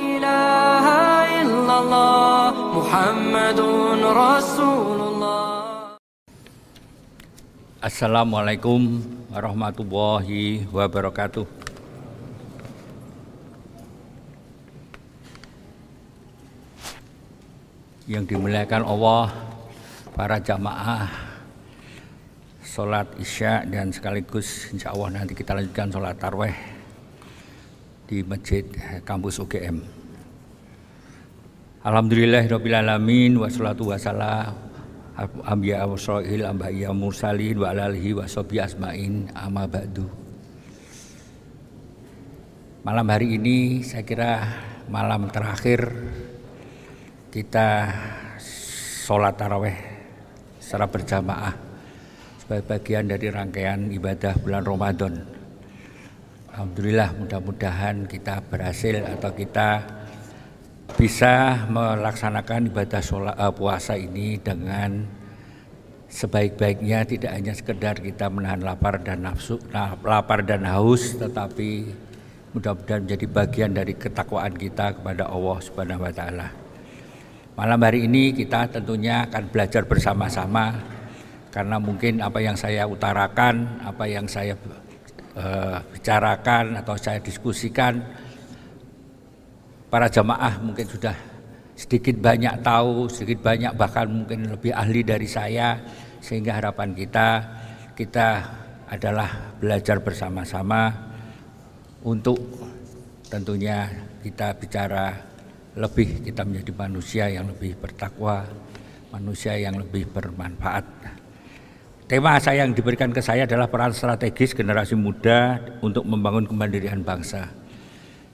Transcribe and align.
إله 0.00 0.86
إلا 1.42 1.74
الله 1.82 2.50
محمد 2.78 3.60
رسول 4.02 5.00
الله 5.00 5.44
Assalamualaikum 7.86 8.98
warahmatullahi 9.30 10.66
wabarakatuh. 10.74 11.46
Yang 18.10 18.34
dimuliakan 18.34 18.82
Allah, 18.82 19.30
para 20.16 20.42
jamaah 20.42 21.06
sholat 22.64 23.06
isya 23.22 23.62
dan 23.68 23.92
sekaligus 23.92 24.72
insya 24.72 24.90
Allah 24.96 25.22
nanti 25.22 25.36
kita 25.36 25.52
lanjutkan 25.52 25.92
sholat 25.92 26.16
tarweh 26.16 26.56
di 28.11 28.27
masjid 28.27 28.67
kampus 29.07 29.39
UGM. 29.39 29.79
Alhamdulillahirrahmanirrahim 31.79 33.39
wassalatu 33.39 33.87
wassalam 33.87 34.51
ambiya 35.47 35.87
awsroil 35.87 36.43
ambiya 36.43 36.91
mursalin 36.91 37.55
wa 37.55 37.71
alihi 37.71 38.11
wa 38.11 38.27
asmain 38.27 39.31
amma 39.31 39.63
ba'du 39.63 40.11
Malam 42.83 43.07
hari 43.07 43.39
ini 43.39 43.79
saya 43.79 44.03
kira 44.03 44.43
malam 44.91 45.31
terakhir 45.31 45.87
kita 47.31 47.95
sholat 49.07 49.39
taraweh 49.39 49.77
secara 50.59 50.89
berjamaah 50.89 51.55
sebagai 52.43 52.67
bagian 52.67 53.07
dari 53.07 53.31
rangkaian 53.31 53.87
ibadah 53.93 54.35
bulan 54.43 54.67
Ramadan. 54.67 55.40
Alhamdulillah 56.51 57.15
mudah-mudahan 57.15 58.11
kita 58.11 58.43
berhasil 58.43 58.99
atau 59.07 59.31
kita 59.31 59.87
bisa 60.99 61.63
melaksanakan 61.71 62.67
ibadah 62.67 62.99
sholat, 62.99 63.39
uh, 63.39 63.55
puasa 63.55 63.95
ini 63.95 64.35
dengan 64.35 65.07
sebaik-baiknya 66.11 67.07
tidak 67.07 67.31
hanya 67.39 67.55
sekedar 67.55 67.95
kita 68.03 68.27
menahan 68.27 68.59
lapar 68.67 68.99
dan 68.99 69.23
nafsu 69.23 69.63
nah, 69.71 69.95
lapar 70.03 70.43
dan 70.43 70.67
haus 70.67 71.15
tetapi 71.15 71.87
mudah-mudahan 72.51 73.07
menjadi 73.07 73.25
bagian 73.31 73.71
dari 73.71 73.95
ketakwaan 73.95 74.51
kita 74.51 74.99
kepada 74.99 75.31
Allah 75.31 75.57
Subhanahu 75.63 76.03
wa 76.03 76.11
taala. 76.11 76.51
Malam 77.55 77.79
hari 77.79 78.11
ini 78.11 78.35
kita 78.35 78.67
tentunya 78.67 79.23
akan 79.23 79.47
belajar 79.55 79.87
bersama-sama 79.87 80.83
karena 81.47 81.79
mungkin 81.79 82.19
apa 82.19 82.43
yang 82.43 82.59
saya 82.59 82.83
utarakan, 82.91 83.87
apa 83.87 84.03
yang 84.03 84.27
saya 84.27 84.59
uh, 85.35 85.79
bicarakan 85.91 86.79
atau 86.79 86.95
saya 86.99 87.19
diskusikan 87.19 88.01
para 89.91 90.07
jamaah 90.07 90.59
mungkin 90.63 90.87
sudah 90.87 91.15
sedikit 91.75 92.21
banyak 92.21 92.61
tahu, 92.61 93.09
sedikit 93.09 93.43
banyak 93.43 93.73
bahkan 93.75 94.07
mungkin 94.07 94.47
lebih 94.47 94.71
ahli 94.71 95.01
dari 95.03 95.27
saya 95.27 95.81
sehingga 96.21 96.61
harapan 96.61 96.93
kita 96.93 97.27
kita 97.97 98.27
adalah 98.91 99.55
belajar 99.57 100.03
bersama-sama 100.03 100.91
untuk 102.03 102.37
tentunya 103.31 103.87
kita 104.21 104.53
bicara 104.59 105.15
lebih 105.79 106.19
kita 106.27 106.43
menjadi 106.43 106.71
manusia 106.75 107.25
yang 107.31 107.47
lebih 107.47 107.79
bertakwa, 107.79 108.43
manusia 109.15 109.55
yang 109.55 109.79
lebih 109.79 110.11
bermanfaat. 110.11 111.20
Tema 112.11 112.35
saya 112.43 112.67
yang 112.67 112.75
diberikan 112.75 113.15
ke 113.15 113.23
saya 113.23 113.47
adalah 113.47 113.71
peran 113.71 113.95
strategis 113.95 114.51
generasi 114.51 114.99
muda 114.99 115.63
untuk 115.79 116.03
membangun 116.03 116.43
kemandirian 116.43 117.07
bangsa. 117.07 117.47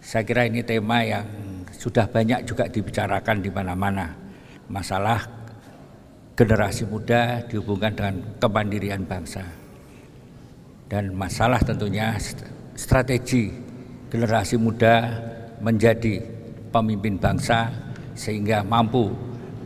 Saya 0.02 0.26
kira 0.26 0.50
ini 0.50 0.66
tema 0.66 1.06
yang 1.06 1.22
sudah 1.78 2.10
banyak 2.10 2.42
juga 2.42 2.66
dibicarakan 2.66 3.38
di 3.38 3.54
mana-mana. 3.54 4.18
Masalah 4.66 5.30
generasi 6.34 6.90
muda 6.90 7.46
dihubungkan 7.46 7.94
dengan 7.94 8.16
kemandirian 8.42 9.06
bangsa. 9.06 9.46
Dan 10.90 11.14
masalah 11.14 11.62
tentunya 11.62 12.18
strategi 12.74 13.54
generasi 14.10 14.58
muda 14.58 15.06
menjadi 15.62 16.26
pemimpin 16.74 17.22
bangsa 17.22 17.70
sehingga 18.18 18.66
mampu 18.66 19.14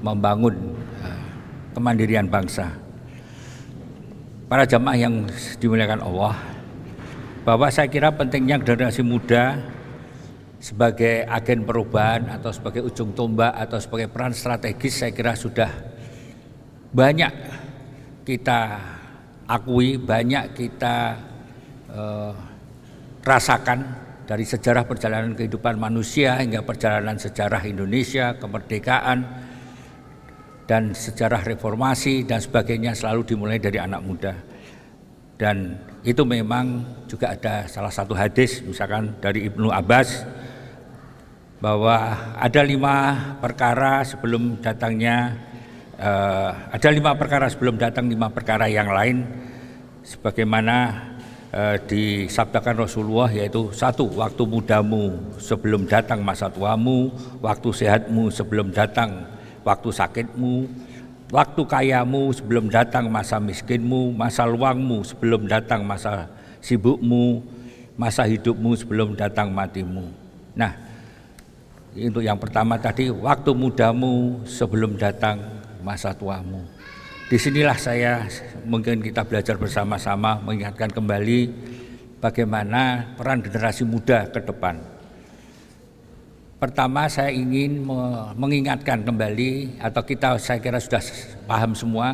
membangun 0.04 0.76
eh, 1.00 1.24
kemandirian 1.72 2.28
bangsa. 2.28 2.81
Para 4.52 4.68
jamaah 4.68 5.00
yang 5.00 5.32
dimuliakan 5.64 6.04
Allah, 6.04 6.36
bahwa 7.48 7.72
saya 7.72 7.88
kira 7.88 8.12
pentingnya 8.12 8.60
generasi 8.60 9.00
muda 9.00 9.64
sebagai 10.60 11.24
agen 11.24 11.64
perubahan 11.64 12.28
atau 12.36 12.52
sebagai 12.52 12.84
ujung 12.84 13.16
tombak 13.16 13.56
atau 13.56 13.80
sebagai 13.80 14.12
peran 14.12 14.36
strategis 14.36 15.00
saya 15.00 15.16
kira 15.16 15.40
sudah 15.40 15.72
banyak 16.92 17.32
kita 18.28 18.76
akui, 19.48 19.96
banyak 19.96 20.52
kita 20.52 21.16
uh, 21.96 22.36
rasakan 23.24 23.88
dari 24.28 24.44
sejarah 24.44 24.84
perjalanan 24.84 25.32
kehidupan 25.32 25.80
manusia 25.80 26.36
hingga 26.36 26.60
perjalanan 26.68 27.16
sejarah 27.16 27.64
Indonesia, 27.64 28.36
kemerdekaan 28.36 29.48
dan 30.70 30.94
sejarah 30.96 31.42
reformasi 31.44 32.24
dan 32.26 32.40
sebagainya 32.40 32.94
selalu 32.96 33.26
dimulai 33.26 33.58
dari 33.58 33.78
anak 33.82 34.02
muda. 34.02 34.34
Dan 35.42 35.74
itu 36.06 36.22
memang 36.22 36.86
juga 37.10 37.34
ada 37.34 37.66
salah 37.66 37.90
satu 37.90 38.14
hadis 38.14 38.62
misalkan 38.62 39.18
dari 39.18 39.50
Ibnu 39.50 39.74
Abbas 39.74 40.26
bahwa 41.62 41.98
ada 42.38 42.62
lima 42.66 43.14
perkara 43.38 44.02
sebelum 44.02 44.58
datangnya 44.62 45.38
uh, 46.02 46.74
ada 46.74 46.90
lima 46.90 47.14
perkara 47.14 47.46
sebelum 47.50 47.78
datang 47.78 48.10
lima 48.10 48.34
perkara 48.34 48.66
yang 48.66 48.90
lain 48.90 49.22
sebagaimana 50.02 51.10
uh, 51.54 51.78
disabdakan 51.86 52.82
Rasulullah 52.82 53.30
yaitu 53.30 53.70
satu 53.70 54.10
waktu 54.18 54.42
mudamu 54.50 55.38
sebelum 55.38 55.86
datang 55.86 56.26
masa 56.26 56.50
tuamu 56.50 57.14
waktu 57.46 57.70
sehatmu 57.70 58.34
sebelum 58.34 58.74
datang 58.74 59.41
waktu 59.62 59.90
sakitmu 59.90 60.70
waktu 61.32 61.62
kayamu 61.64 62.34
sebelum 62.36 62.68
datang 62.68 63.08
masa 63.08 63.40
miskinmu 63.40 64.14
masa 64.14 64.44
luangmu 64.46 65.06
sebelum 65.06 65.48
datang 65.48 65.86
masa 65.86 66.28
sibukmu 66.60 67.42
masa 67.96 68.28
hidupmu 68.28 68.76
sebelum 68.76 69.16
datang 69.16 69.54
matimu 69.54 70.10
nah 70.58 70.92
untuk 71.92 72.24
yang 72.24 72.40
pertama 72.40 72.80
tadi 72.80 73.12
waktu 73.12 73.52
mudamu 73.52 74.40
sebelum 74.48 74.96
datang 74.96 75.44
masa 75.84 76.16
tuamu. 76.16 76.64
Di 77.28 77.36
sinilah 77.36 77.76
saya 77.76 78.24
mungkin 78.64 79.04
kita 79.04 79.28
belajar 79.28 79.60
bersama-sama 79.60 80.40
mengingatkan 80.40 80.88
kembali 80.88 81.52
bagaimana 82.24 83.12
peran 83.20 83.44
generasi 83.44 83.84
muda 83.84 84.24
ke 84.32 84.40
depan. 84.40 84.80
Pertama 86.62 87.10
saya 87.10 87.34
ingin 87.34 87.82
mengingatkan 88.38 89.02
kembali 89.02 89.82
atau 89.82 90.06
kita 90.06 90.38
saya 90.38 90.62
kira 90.62 90.78
sudah 90.78 91.02
paham 91.50 91.74
semua. 91.74 92.14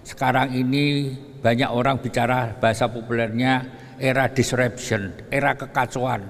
Sekarang 0.00 0.56
ini 0.56 1.12
banyak 1.44 1.68
orang 1.68 2.00
bicara 2.00 2.56
bahasa 2.56 2.88
populernya 2.88 3.68
era 4.00 4.24
disruption, 4.32 5.12
era 5.28 5.52
kekacauan. 5.52 6.24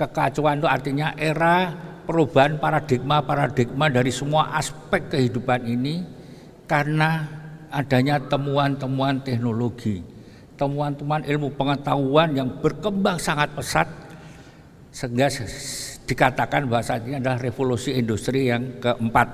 Kekacauan 0.00 0.64
itu 0.64 0.68
artinya 0.72 1.12
era 1.20 1.76
perubahan 2.08 2.56
paradigma-paradigma 2.56 3.92
dari 3.92 4.08
semua 4.08 4.56
aspek 4.56 5.12
kehidupan 5.12 5.60
ini 5.68 6.08
karena 6.64 7.28
adanya 7.68 8.16
temuan-temuan 8.16 9.20
teknologi, 9.20 10.00
temuan-temuan 10.56 11.20
ilmu 11.20 11.52
pengetahuan 11.52 12.32
yang 12.32 12.48
berkembang 12.64 13.20
sangat 13.20 13.52
pesat 13.52 13.92
sehingga 14.88 15.28
dikatakan 16.04 16.68
bahwa 16.68 16.84
saat 16.84 17.04
ini 17.08 17.16
adalah 17.16 17.40
revolusi 17.40 17.96
industri 17.96 18.52
yang 18.52 18.80
keempat. 18.80 19.28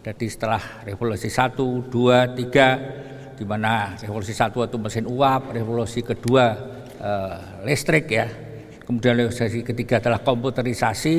Jadi 0.00 0.26
setelah 0.28 0.62
revolusi 0.84 1.28
satu, 1.28 1.84
dua, 1.88 2.32
tiga, 2.32 2.76
di 3.36 3.44
mana 3.44 3.96
revolusi 4.00 4.32
satu 4.32 4.64
itu 4.64 4.76
mesin 4.76 5.08
uap, 5.08 5.52
revolusi 5.52 6.00
kedua 6.04 6.56
eh, 7.00 7.38
listrik 7.64 8.08
ya, 8.12 8.28
kemudian 8.84 9.16
revolusi 9.16 9.60
ketiga 9.64 10.00
adalah 10.00 10.20
komputerisasi, 10.24 11.16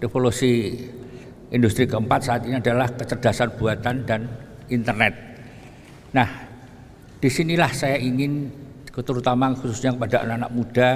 revolusi 0.00 0.52
industri 1.52 1.88
keempat 1.88 2.20
saat 2.24 2.42
ini 2.44 2.60
adalah 2.60 2.88
kecerdasan 2.92 3.56
buatan 3.56 4.04
dan 4.04 4.20
internet. 4.68 5.14
Nah, 6.12 6.28
di 7.20 7.28
sinilah 7.28 7.72
saya 7.72 7.96
ingin 8.00 8.48
terutama 8.96 9.52
khususnya 9.52 9.92
kepada 9.92 10.24
anak-anak 10.24 10.52
muda 10.56 10.90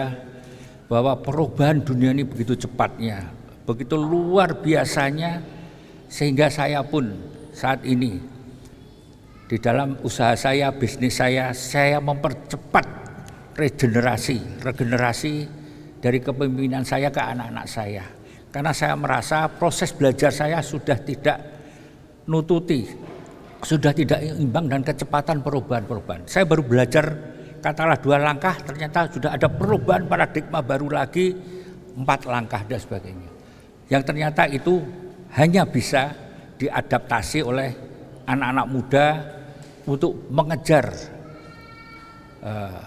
bahwa 0.90 1.14
perubahan 1.22 1.78
dunia 1.86 2.10
ini 2.10 2.26
begitu 2.26 2.66
cepatnya, 2.66 3.30
begitu 3.62 3.94
luar 3.94 4.58
biasanya 4.58 5.38
sehingga 6.10 6.50
saya 6.50 6.82
pun 6.82 7.14
saat 7.54 7.86
ini 7.86 8.18
di 9.46 9.54
dalam 9.62 9.94
usaha 10.02 10.34
saya, 10.34 10.74
bisnis 10.74 11.14
saya, 11.22 11.54
saya 11.54 12.02
mempercepat 12.02 12.86
regenerasi, 13.54 14.62
regenerasi 14.66 15.34
dari 16.02 16.18
kepemimpinan 16.18 16.82
saya 16.82 17.12
ke 17.12 17.20
anak-anak 17.20 17.66
saya 17.68 18.04
Karena 18.50 18.74
saya 18.74 18.98
merasa 18.98 19.46
proses 19.46 19.94
belajar 19.94 20.34
saya 20.34 20.58
sudah 20.58 20.98
tidak 20.98 21.38
nututi, 22.26 22.82
sudah 23.62 23.94
tidak 23.94 24.18
imbang 24.26 24.66
dan 24.66 24.82
kecepatan 24.82 25.38
perubahan-perubahan. 25.38 26.26
Saya 26.26 26.50
baru 26.50 26.66
belajar 26.66 27.29
katakanlah 27.60 28.00
dua 28.00 28.16
langkah, 28.18 28.56
ternyata 28.64 29.06
sudah 29.12 29.36
ada 29.36 29.46
perubahan 29.46 30.08
paradigma 30.08 30.64
baru 30.64 30.88
lagi 30.88 31.36
empat 31.94 32.26
langkah 32.26 32.64
dan 32.64 32.80
sebagainya. 32.80 33.30
Yang 33.92 34.02
ternyata 34.08 34.42
itu 34.48 34.80
hanya 35.36 35.68
bisa 35.68 36.10
diadaptasi 36.56 37.40
oleh 37.44 37.70
anak-anak 38.24 38.66
muda 38.68 39.06
untuk 39.84 40.28
mengejar 40.32 40.86
uh, 42.44 42.84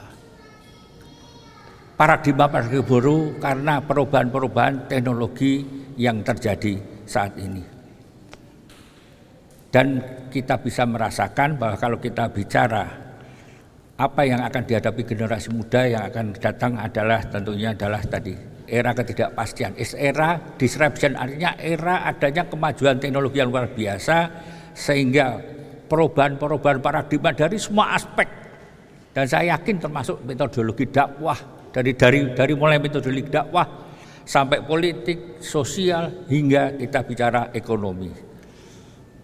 paradigma-paradigma 1.98 2.86
baru 2.86 3.18
karena 3.38 3.74
perubahan-perubahan 3.84 4.90
teknologi 4.90 5.64
yang 6.00 6.26
terjadi 6.26 6.80
saat 7.06 7.38
ini. 7.38 7.64
Dan 9.74 9.98
kita 10.30 10.62
bisa 10.62 10.86
merasakan 10.86 11.58
bahwa 11.58 11.76
kalau 11.82 11.98
kita 11.98 12.30
bicara 12.30 13.03
apa 14.04 14.28
yang 14.28 14.44
akan 14.44 14.68
dihadapi 14.68 15.02
generasi 15.08 15.48
muda 15.56 15.88
yang 15.88 16.04
akan 16.12 16.36
datang 16.36 16.76
adalah 16.76 17.24
tentunya 17.24 17.72
adalah 17.72 18.04
tadi 18.04 18.36
era 18.68 18.92
ketidakpastian, 18.92 19.80
era 19.96 20.40
disruption 20.60 21.16
artinya 21.16 21.56
era 21.60 22.04
adanya 22.08 22.44
kemajuan 22.48 23.00
teknologi 23.00 23.40
yang 23.40 23.52
luar 23.52 23.72
biasa 23.72 24.28
sehingga 24.76 25.40
perubahan-perubahan 25.88 26.84
paradigma 26.84 27.32
dari 27.32 27.56
semua 27.56 27.96
aspek 27.96 28.28
dan 29.16 29.30
saya 29.30 29.56
yakin 29.56 29.78
termasuk 29.80 30.20
metodologi 30.26 30.90
dakwah 30.90 31.38
dari 31.72 31.96
dari 31.96 32.20
dari 32.34 32.54
mulai 32.58 32.82
metodologi 32.82 33.30
dakwah 33.30 33.68
sampai 34.24 34.64
politik, 34.64 35.40
sosial 35.44 36.26
hingga 36.32 36.80
kita 36.80 37.00
bicara 37.04 37.42
ekonomi. 37.52 38.12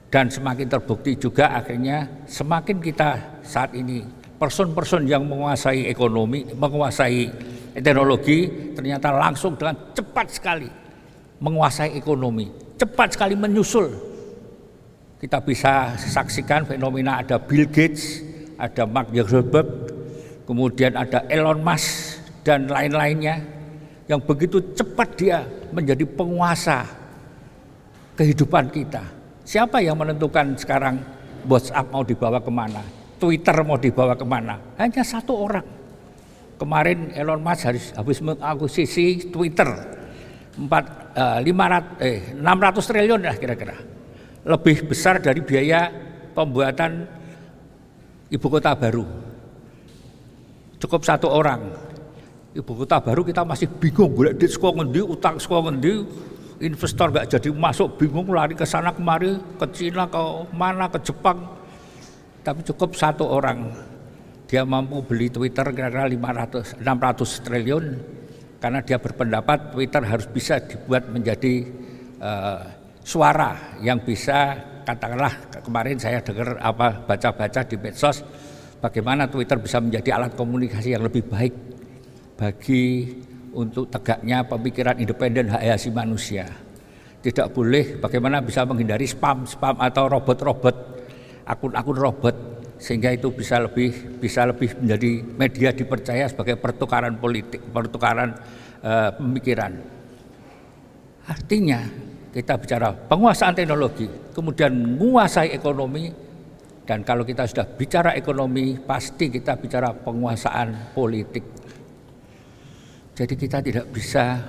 Dan 0.10 0.28
semakin 0.28 0.68
terbukti 0.68 1.16
juga 1.16 1.54
akhirnya 1.54 2.26
semakin 2.26 2.78
kita 2.82 3.42
saat 3.46 3.78
ini 3.78 4.19
person-person 4.40 5.04
yang 5.04 5.28
menguasai 5.28 5.92
ekonomi, 5.92 6.48
menguasai 6.48 7.28
teknologi 7.78 8.72
ternyata 8.74 9.12
langsung 9.12 9.60
dengan 9.60 9.76
cepat 9.92 10.28
sekali 10.32 10.70
menguasai 11.40 11.96
ekonomi, 11.96 12.52
cepat 12.76 13.16
sekali 13.16 13.36
menyusul. 13.36 13.88
Kita 15.20 15.44
bisa 15.44 16.00
saksikan 16.00 16.64
fenomena 16.64 17.20
ada 17.20 17.36
Bill 17.36 17.68
Gates, 17.68 18.24
ada 18.56 18.88
Mark 18.88 19.12
Zuckerberg, 19.12 19.68
kemudian 20.48 20.96
ada 20.96 21.28
Elon 21.28 21.60
Musk 21.60 22.24
dan 22.48 22.72
lain-lainnya 22.72 23.44
yang 24.08 24.24
begitu 24.24 24.64
cepat 24.72 25.10
dia 25.20 25.44
menjadi 25.76 26.08
penguasa 26.08 26.88
kehidupan 28.16 28.72
kita. 28.72 29.04
Siapa 29.44 29.84
yang 29.84 30.00
menentukan 30.00 30.56
sekarang 30.56 31.04
WhatsApp 31.48 31.92
mau 31.92 32.04
dibawa 32.04 32.40
ke 32.40 32.52
mana, 32.52 32.84
Twitter 33.20 33.56
mau 33.68 33.76
dibawa 33.76 34.16
ke 34.16 34.24
mana? 34.24 34.56
Hanya 34.80 35.04
satu 35.04 35.36
orang, 35.36 35.68
Kemarin 36.60 37.16
Elon 37.16 37.40
Musk 37.40 37.72
habis, 37.72 37.96
habis 37.96 38.20
mengakuisisi 38.20 39.32
Twitter 39.32 39.70
4, 40.60 40.68
uh, 41.16 41.40
500, 41.40 42.04
eh, 42.04 42.36
600 42.36 42.84
triliun 42.84 43.22
lah 43.24 43.36
kira-kira. 43.40 43.80
Lebih 44.44 44.92
besar 44.92 45.24
dari 45.24 45.40
biaya 45.40 45.88
pembuatan 46.36 47.08
ibu 48.28 48.48
kota 48.52 48.76
baru. 48.76 49.08
Cukup 50.84 51.00
satu 51.08 51.32
orang. 51.32 51.64
Ibu 52.52 52.84
kota 52.84 53.00
baru 53.00 53.24
kita 53.24 53.48
masih 53.48 53.72
bingung, 53.80 54.12
boleh 54.12 54.36
di 54.36 54.44
sekolah 54.52 54.84
ngendi, 54.84 55.00
utang 55.00 55.40
sekolah 55.40 55.72
ngendi, 55.72 56.04
investor 56.60 57.08
nggak 57.08 57.40
jadi 57.40 57.50
masuk, 57.56 57.96
bingung 57.96 58.28
lari 58.36 58.52
ke 58.52 58.68
sana 58.68 58.92
kemari, 58.92 59.40
ke 59.56 59.66
Cina, 59.72 60.12
ke 60.12 60.20
mana, 60.52 60.92
ke 60.92 61.00
Jepang. 61.08 61.59
Tapi 62.50 62.66
cukup 62.66 62.98
satu 62.98 63.30
orang 63.30 63.70
dia 64.50 64.66
mampu 64.66 65.06
beli 65.06 65.30
Twitter 65.30 65.70
kira-kira 65.70 66.10
500 66.10 66.82
600 66.82 67.46
triliun 67.46 67.86
karena 68.58 68.82
dia 68.82 68.98
berpendapat 68.98 69.78
Twitter 69.78 70.02
harus 70.02 70.26
bisa 70.26 70.58
dibuat 70.58 71.06
menjadi 71.14 71.70
uh, 72.18 72.66
suara 73.06 73.78
yang 73.86 74.02
bisa 74.02 74.58
katakanlah 74.82 75.62
kemarin 75.62 76.02
saya 76.02 76.26
dengar 76.26 76.58
apa 76.58 77.06
baca-baca 77.06 77.62
di 77.70 77.78
medsos 77.78 78.26
bagaimana 78.82 79.30
Twitter 79.30 79.62
bisa 79.62 79.78
menjadi 79.78 80.18
alat 80.18 80.34
komunikasi 80.34 80.98
yang 80.98 81.06
lebih 81.06 81.30
baik 81.30 81.54
bagi 82.34 83.14
untuk 83.54 83.94
tegaknya 83.94 84.42
pemikiran 84.42 84.98
independen 84.98 85.54
hak 85.54 85.70
asasi 85.70 85.94
manusia. 85.94 86.50
Tidak 87.22 87.54
boleh 87.54 88.02
bagaimana 88.02 88.42
bisa 88.42 88.66
menghindari 88.66 89.06
spam, 89.06 89.46
spam 89.46 89.78
atau 89.78 90.10
robot-robot 90.10 90.99
akun-akun 91.50 91.98
robot 91.98 92.36
sehingga 92.80 93.12
itu 93.12 93.34
bisa 93.34 93.60
lebih 93.60 94.22
bisa 94.22 94.48
lebih 94.48 94.78
menjadi 94.80 95.12
media 95.26 95.70
dipercaya 95.76 96.30
sebagai 96.30 96.56
pertukaran 96.56 97.20
politik, 97.20 97.60
pertukaran 97.74 98.38
uh, 98.86 99.12
pemikiran. 99.20 99.76
Artinya 101.28 101.84
kita 102.32 102.56
bicara 102.56 102.94
penguasaan 102.96 103.58
teknologi, 103.58 104.08
kemudian 104.32 104.72
menguasai 104.96 105.52
ekonomi 105.52 106.08
dan 106.88 107.04
kalau 107.04 107.28
kita 107.28 107.46
sudah 107.46 107.68
bicara 107.68 108.16
ekonomi 108.16 108.80
pasti 108.80 109.28
kita 109.28 109.60
bicara 109.60 109.92
penguasaan 109.94 110.96
politik. 110.96 111.46
Jadi 113.14 113.36
kita 113.36 113.60
tidak 113.60 113.92
bisa 113.92 114.40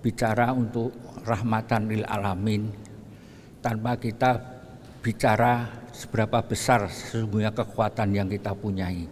bicara 0.00 0.50
untuk 0.56 0.90
rahmatan 1.22 1.92
lil 1.92 2.02
alamin 2.08 2.72
tanpa 3.62 4.00
kita 4.00 4.51
bicara 5.02 5.82
seberapa 5.90 6.40
besar 6.46 6.86
sesungguhnya 6.86 7.50
kekuatan 7.50 8.14
yang 8.14 8.30
kita 8.30 8.54
punyai. 8.54 9.04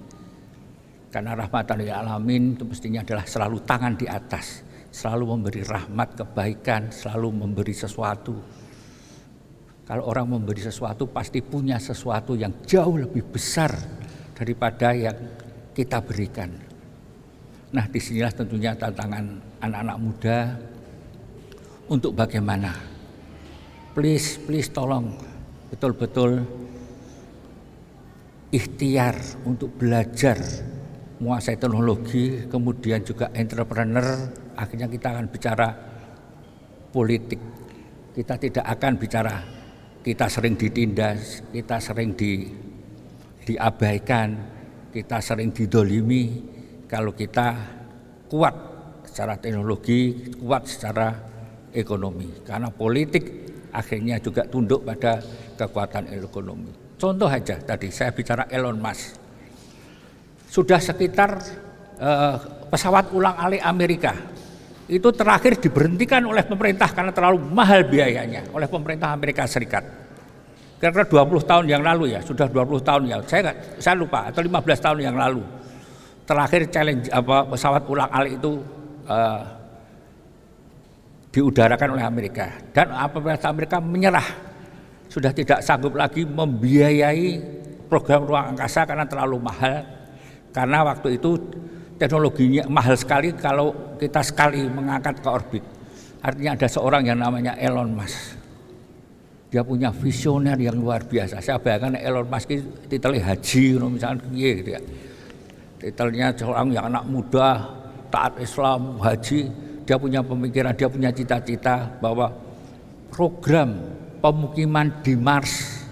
Karena 1.10 1.34
rahmatan 1.34 1.82
lil 1.82 1.90
alamin 1.90 2.54
itu 2.54 2.62
mestinya 2.62 3.02
adalah 3.02 3.26
selalu 3.26 3.58
tangan 3.66 3.98
di 3.98 4.06
atas, 4.06 4.62
selalu 4.94 5.34
memberi 5.34 5.66
rahmat, 5.66 6.14
kebaikan, 6.14 6.94
selalu 6.94 7.34
memberi 7.34 7.74
sesuatu. 7.74 8.38
Kalau 9.90 10.06
orang 10.06 10.38
memberi 10.38 10.62
sesuatu 10.62 11.10
pasti 11.10 11.42
punya 11.42 11.82
sesuatu 11.82 12.38
yang 12.38 12.62
jauh 12.62 12.94
lebih 12.94 13.26
besar 13.26 13.74
daripada 14.38 14.94
yang 14.94 15.18
kita 15.74 15.98
berikan. 15.98 16.54
Nah, 17.74 17.90
di 17.90 17.98
sinilah 17.98 18.30
tentunya 18.30 18.78
tantangan 18.78 19.58
anak-anak 19.58 19.98
muda 19.98 20.38
untuk 21.90 22.14
bagaimana. 22.14 22.70
Please, 23.90 24.38
please 24.46 24.70
tolong 24.70 25.29
betul-betul 25.70 26.42
ikhtiar 28.50 29.14
untuk 29.46 29.70
belajar 29.78 30.36
menguasai 31.22 31.60
teknologi, 31.60 32.48
kemudian 32.50 33.04
juga 33.06 33.30
entrepreneur, 33.36 34.32
akhirnya 34.56 34.88
kita 34.90 35.08
akan 35.14 35.26
bicara 35.30 35.68
politik. 36.90 37.40
Kita 38.10 38.34
tidak 38.40 38.66
akan 38.66 38.92
bicara 38.98 39.34
kita 40.00 40.26
sering 40.26 40.56
ditindas, 40.58 41.46
kita 41.52 41.78
sering 41.78 42.16
di, 42.16 42.48
diabaikan, 43.46 44.28
kita 44.90 45.22
sering 45.22 45.54
didolimi. 45.54 46.50
Kalau 46.90 47.14
kita 47.14 47.54
kuat 48.26 48.54
secara 49.06 49.38
teknologi, 49.38 50.32
kuat 50.40 50.66
secara 50.66 51.14
ekonomi. 51.70 52.42
Karena 52.42 52.72
politik 52.72 53.49
akhirnya 53.72 54.18
juga 54.18 54.46
tunduk 54.46 54.82
pada 54.86 55.22
kekuatan 55.58 56.10
ekonomi. 56.14 56.70
Contoh 57.00 57.30
aja 57.30 57.56
tadi 57.56 57.88
saya 57.88 58.12
bicara 58.12 58.44
Elon 58.52 58.76
Musk. 58.76 59.16
Sudah 60.50 60.82
sekitar 60.82 61.40
uh, 62.02 62.36
pesawat 62.68 63.14
ulang 63.14 63.38
alik 63.38 63.62
Amerika 63.62 64.12
itu 64.90 65.08
terakhir 65.14 65.62
diberhentikan 65.62 66.26
oleh 66.26 66.42
pemerintah 66.42 66.90
karena 66.90 67.14
terlalu 67.14 67.38
mahal 67.54 67.86
biayanya 67.86 68.50
oleh 68.50 68.66
pemerintah 68.66 69.14
Amerika 69.14 69.46
Serikat. 69.46 69.86
Kira-kira 70.80 71.06
20 71.06 71.44
tahun 71.44 71.64
yang 71.68 71.82
lalu 71.84 72.16
ya, 72.16 72.24
sudah 72.24 72.48
20 72.48 72.80
tahun 72.80 73.02
ya. 73.06 73.16
Saya 73.28 73.52
saya 73.78 73.94
lupa 73.94 74.32
atau 74.32 74.40
15 74.40 74.80
tahun 74.80 74.98
yang 75.04 75.14
lalu. 75.14 75.44
Terakhir 76.24 76.72
challenge 76.72 77.06
apa 77.12 77.46
pesawat 77.46 77.82
ulang 77.86 78.10
alik 78.10 78.40
itu 78.40 78.64
uh, 79.06 79.59
diudarakan 81.30 81.94
oleh 81.94 82.04
Amerika 82.04 82.50
dan 82.74 82.90
pemerintah 83.10 83.48
Amerika 83.54 83.78
menyerah 83.78 84.28
sudah 85.10 85.34
tidak 85.34 85.62
sanggup 85.66 85.98
lagi 85.98 86.22
membiayai 86.22 87.42
program 87.90 88.22
ruang 88.22 88.54
angkasa 88.54 88.86
karena 88.86 89.02
terlalu 89.02 89.42
mahal. 89.42 89.82
Karena 90.54 90.86
waktu 90.86 91.18
itu 91.18 91.34
teknologinya 91.98 92.70
mahal 92.70 92.94
sekali 92.94 93.34
kalau 93.34 93.98
kita 93.98 94.22
sekali 94.22 94.70
mengangkat 94.70 95.18
ke 95.18 95.28
orbit. 95.28 95.64
Artinya 96.22 96.54
ada 96.54 96.68
seorang 96.70 97.02
yang 97.02 97.18
namanya 97.18 97.58
Elon 97.58 97.90
Musk. 97.90 98.38
Dia 99.50 99.66
punya 99.66 99.90
visioner 99.90 100.54
yang 100.54 100.78
luar 100.78 101.02
biasa. 101.02 101.42
Saya 101.42 101.58
bayangkan 101.58 101.98
Elon 101.98 102.30
Musk 102.30 102.54
itu 102.54 102.62
titelnya 102.86 103.34
haji, 103.34 103.64
misalnya 103.90 104.22
gitu 104.30 104.70
ya. 104.78 104.80
Titelnya 105.82 106.30
seorang 106.38 106.70
yang 106.70 106.86
anak 106.86 107.02
muda, 107.10 107.66
taat 108.14 108.38
Islam, 108.38 109.02
haji, 109.02 109.50
dia 109.90 109.98
punya 109.98 110.22
pemikiran, 110.22 110.70
dia 110.70 110.86
punya 110.86 111.10
cita-cita 111.10 111.98
bahwa 111.98 112.30
program 113.10 113.74
pemukiman 114.22 115.02
di 115.02 115.18
Mars 115.18 115.82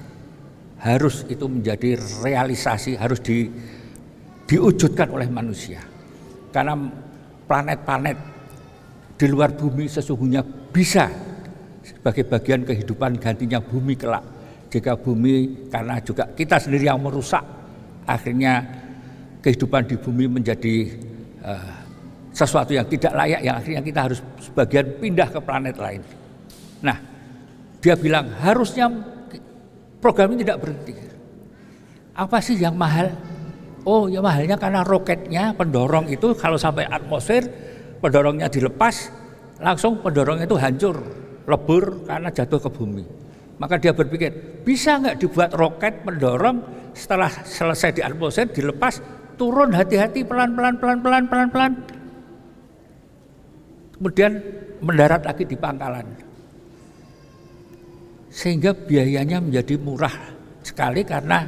harus 0.79 1.27
itu 1.27 1.51
menjadi 1.51 1.99
realisasi, 2.23 2.95
harus 2.95 3.19
di, 3.19 3.51
diwujudkan 4.47 5.11
oleh 5.11 5.27
manusia. 5.27 5.83
Karena 6.55 6.79
planet-planet 7.51 8.19
di 9.19 9.27
luar 9.27 9.59
bumi 9.59 9.91
sesungguhnya 9.91 10.47
bisa 10.47 11.11
sebagai 11.83 12.23
bagian 12.23 12.63
kehidupan 12.63 13.19
gantinya 13.19 13.59
bumi 13.59 13.99
kelak. 13.99 14.23
Jika 14.71 14.95
bumi 14.95 15.67
karena 15.75 15.99
juga 16.07 16.31
kita 16.39 16.63
sendiri 16.63 16.87
yang 16.87 17.03
merusak, 17.03 17.43
akhirnya 18.07 18.63
kehidupan 19.43 19.91
di 19.91 19.99
bumi 19.99 20.31
menjadi 20.31 20.87
uh, 21.43 21.88
sesuatu 22.39 22.71
yang 22.71 22.87
tidak 22.87 23.11
layak 23.19 23.43
yang 23.43 23.59
akhirnya 23.59 23.83
kita 23.83 24.01
harus 24.07 24.23
sebagian 24.39 24.87
pindah 25.03 25.27
ke 25.27 25.41
planet 25.43 25.75
lain. 25.75 26.03
Nah, 26.87 26.97
dia 27.83 27.99
bilang 27.99 28.31
harusnya 28.39 28.87
program 29.99 30.39
ini 30.39 30.47
tidak 30.47 30.63
berhenti. 30.63 30.95
Apa 32.15 32.39
sih 32.39 32.55
yang 32.55 32.79
mahal? 32.79 33.11
Oh, 33.83 34.07
ya 34.07 34.23
mahalnya 34.23 34.55
karena 34.55 34.87
roketnya 34.87 35.51
pendorong 35.59 36.07
itu 36.07 36.31
kalau 36.39 36.55
sampai 36.55 36.87
atmosfer 36.87 37.43
pendorongnya 37.99 38.47
dilepas 38.47 39.11
langsung 39.59 39.99
pendorongnya 39.99 40.47
itu 40.47 40.59
hancur, 40.59 40.97
lebur 41.51 42.07
karena 42.07 42.31
jatuh 42.31 42.63
ke 42.63 42.71
bumi. 42.71 43.05
Maka 43.59 43.75
dia 43.83 43.91
berpikir, 43.91 44.63
bisa 44.63 45.03
nggak 45.03 45.19
dibuat 45.19 45.51
roket 45.59 46.07
pendorong 46.07 46.63
setelah 46.95 47.31
selesai 47.43 47.99
di 47.99 48.03
atmosfer 48.07 48.47
dilepas 48.47 49.03
turun 49.35 49.75
hati-hati 49.75 50.23
pelan-pelan 50.23 50.79
pelan-pelan 50.79 51.25
pelan-pelan 51.27 51.98
kemudian 53.99 54.39
mendarat 54.79 55.27
lagi 55.27 55.43
di 55.43 55.59
pangkalan. 55.59 56.07
Sehingga 58.31 58.71
biayanya 58.71 59.43
menjadi 59.43 59.75
murah 59.83 60.15
sekali 60.63 61.03
karena 61.03 61.43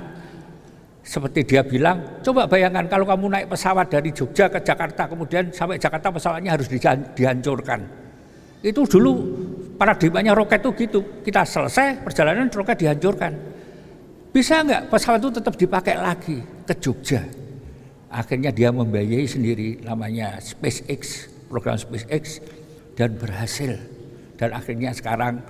seperti 1.07 1.47
dia 1.47 1.63
bilang, 1.63 2.23
coba 2.23 2.51
bayangkan 2.51 2.91
kalau 2.91 3.07
kamu 3.07 3.27
naik 3.31 3.47
pesawat 3.55 3.87
dari 3.87 4.11
Jogja 4.11 4.51
ke 4.51 4.59
Jakarta, 4.61 5.07
kemudian 5.07 5.55
sampai 5.55 5.79
Jakarta 5.79 6.11
pesawatnya 6.11 6.59
harus 6.59 6.67
dihancurkan. 7.15 7.81
Itu 8.61 8.85
dulu 8.85 9.13
paradigmanya 9.79 10.35
roket 10.37 10.61
itu 10.61 10.71
gitu, 10.77 11.01
kita 11.23 11.47
selesai 11.47 12.03
perjalanan 12.05 12.51
roket 12.51 12.77
dihancurkan. 12.83 13.33
Bisa 14.31 14.63
nggak 14.63 14.91
pesawat 14.91 15.19
itu 15.23 15.31
tetap 15.39 15.55
dipakai 15.59 15.95
lagi 15.99 16.39
ke 16.67 16.75
Jogja? 16.79 17.23
Akhirnya 18.11 18.51
dia 18.51 18.75
membiayai 18.75 19.27
sendiri 19.27 19.83
namanya 19.87 20.43
SpaceX 20.43 21.30
program 21.51 21.75
SpaceX 21.75 22.39
dan 22.95 23.19
berhasil. 23.19 23.75
Dan 24.39 24.55
akhirnya 24.55 24.95
sekarang 24.95 25.43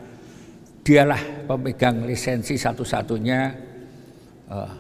dialah 0.81 1.21
pemegang 1.45 2.09
lisensi 2.09 2.57
satu-satunya 2.57 3.41
uh, 4.49 4.75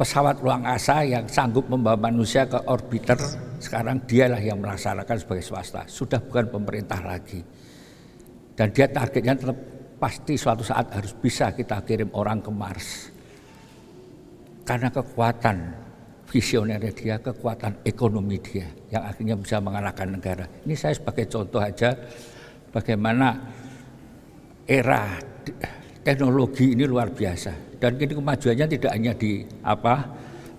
pesawat 0.00 0.40
ruang 0.40 0.64
asa 0.64 1.04
yang 1.04 1.28
sanggup 1.28 1.68
membawa 1.68 2.00
manusia 2.08 2.48
ke 2.48 2.56
orbiter. 2.64 3.20
Sekarang 3.60 4.00
dialah 4.08 4.40
yang 4.40 4.56
melaksanakan 4.56 5.16
sebagai 5.20 5.44
swasta. 5.44 5.84
Sudah 5.84 6.16
bukan 6.24 6.48
pemerintah 6.48 7.04
lagi. 7.04 7.44
Dan 8.56 8.72
dia 8.72 8.88
targetnya 8.88 9.36
tetap 9.36 9.58
pasti 10.00 10.40
suatu 10.40 10.64
saat 10.64 10.88
harus 10.96 11.12
bisa 11.12 11.52
kita 11.52 11.84
kirim 11.84 12.08
orang 12.16 12.40
ke 12.40 12.48
Mars. 12.48 13.12
Karena 14.64 14.88
kekuatan 14.88 15.56
visioner 16.30 16.78
dia, 16.94 17.18
kekuatan 17.18 17.82
ekonomi 17.82 18.38
dia 18.38 18.70
yang 18.94 19.02
akhirnya 19.02 19.34
bisa 19.34 19.58
mengalahkan 19.58 20.14
negara. 20.14 20.46
Ini 20.62 20.78
saya 20.78 20.94
sebagai 20.94 21.26
contoh 21.26 21.58
aja 21.58 21.90
bagaimana 22.70 23.34
era 24.62 25.18
teknologi 26.06 26.78
ini 26.78 26.86
luar 26.86 27.10
biasa 27.10 27.82
dan 27.82 27.98
ini 27.98 28.14
kemajuannya 28.14 28.66
tidak 28.70 28.90
hanya 28.94 29.12
di 29.18 29.42
apa 29.66 29.94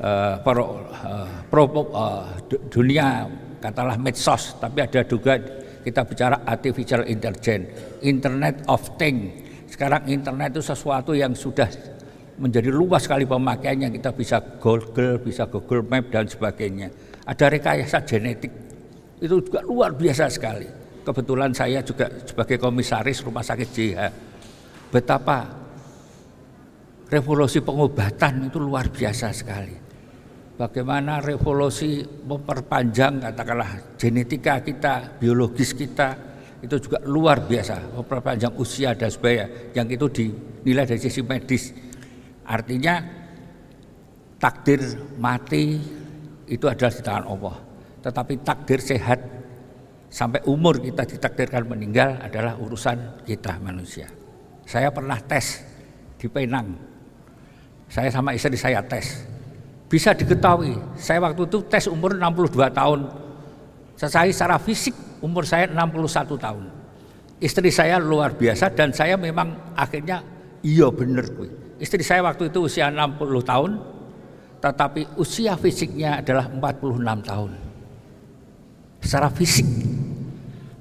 uh, 0.03 0.35
pro, 0.43 0.63
uh, 0.91 1.29
pro, 1.47 1.63
uh, 1.71 2.27
dunia 2.67 3.25
katalah 3.63 3.95
medsos 3.95 4.59
tapi 4.59 4.83
ada 4.83 5.07
juga 5.07 5.39
kita 5.81 6.05
bicara 6.05 6.45
artificial 6.45 7.01
intelligence, 7.09 7.97
internet 8.05 8.61
of 8.69 8.81
things. 9.01 9.33
Sekarang 9.65 10.05
internet 10.05 10.53
itu 10.53 10.61
sesuatu 10.61 11.17
yang 11.17 11.33
sudah 11.33 11.65
menjadi 12.41 12.73
luas 12.73 13.05
sekali 13.05 13.29
pemakaiannya 13.29 13.93
kita 13.93 14.09
bisa 14.17 14.41
Google, 14.57 15.21
bisa 15.21 15.45
Google 15.45 15.85
Map 15.85 16.09
dan 16.09 16.25
sebagainya. 16.25 16.89
Ada 17.29 17.53
rekayasa 17.53 18.01
genetik 18.01 18.49
itu 19.21 19.35
juga 19.45 19.61
luar 19.61 19.93
biasa 19.93 20.25
sekali. 20.33 20.65
Kebetulan 21.05 21.53
saya 21.53 21.85
juga 21.85 22.09
sebagai 22.25 22.57
komisaris 22.57 23.21
rumah 23.21 23.45
sakit 23.45 23.69
JH. 23.69 23.99
Betapa 24.89 25.37
revolusi 27.13 27.61
pengobatan 27.61 28.49
itu 28.49 28.57
luar 28.57 28.89
biasa 28.89 29.29
sekali. 29.29 29.77
Bagaimana 30.57 31.21
revolusi 31.21 32.05
memperpanjang 32.05 33.21
katakanlah 33.21 33.97
genetika 33.97 34.61
kita, 34.61 35.17
biologis 35.17 35.73
kita 35.73 36.17
itu 36.61 36.77
juga 36.77 37.01
luar 37.09 37.41
biasa, 37.49 37.97
memperpanjang 37.97 38.53
usia 38.61 38.93
dan 38.93 39.09
sebagainya. 39.09 39.73
Yang 39.73 39.87
itu 39.97 40.05
dinilai 40.13 40.85
dari 40.85 41.01
sisi 41.01 41.21
medis 41.25 41.73
Artinya 42.45 43.01
takdir 44.41 44.81
mati 45.21 45.77
itu 46.49 46.65
adalah 46.65 46.91
di 46.91 47.01
tangan 47.05 47.25
Allah. 47.29 47.55
Tetapi 48.01 48.33
takdir 48.41 48.79
sehat 48.81 49.19
sampai 50.11 50.43
umur 50.49 50.81
kita 50.81 51.07
ditakdirkan 51.07 51.63
meninggal 51.69 52.19
adalah 52.19 52.57
urusan 52.57 53.23
kita 53.23 53.61
manusia. 53.63 54.09
Saya 54.65 54.91
pernah 54.91 55.21
tes 55.21 55.63
di 56.19 56.27
Penang. 56.27 56.75
Saya 57.87 58.09
sama 58.09 58.35
istri 58.35 58.57
saya 58.57 58.83
tes. 58.83 59.23
Bisa 59.91 60.15
diketahui, 60.15 60.79
saya 60.95 61.19
waktu 61.19 61.43
itu 61.47 61.59
tes 61.67 61.87
umur 61.91 62.15
62 62.15 62.71
tahun. 62.71 62.99
Saya 63.99 64.31
secara 64.31 64.55
fisik 64.57 64.95
umur 65.21 65.43
saya 65.43 65.67
61 65.67 66.39
tahun. 66.39 66.63
Istri 67.41 67.69
saya 67.73 67.97
luar 67.99 68.33
biasa 68.37 68.71
dan 68.71 68.93
saya 68.93 69.17
memang 69.17 69.73
akhirnya 69.75 70.23
iya 70.63 70.87
bener 70.89 71.25
kuy. 71.35 71.49
Istri 71.81 72.05
saya 72.05 72.21
waktu 72.21 72.53
itu 72.53 72.69
usia 72.69 72.93
60 72.93 73.41
tahun, 73.41 73.71
tetapi 74.61 75.17
usia 75.17 75.57
fisiknya 75.57 76.21
adalah 76.21 76.45
46 76.45 77.25
tahun. 77.25 77.51
Secara 79.01 79.29
fisik. 79.33 79.65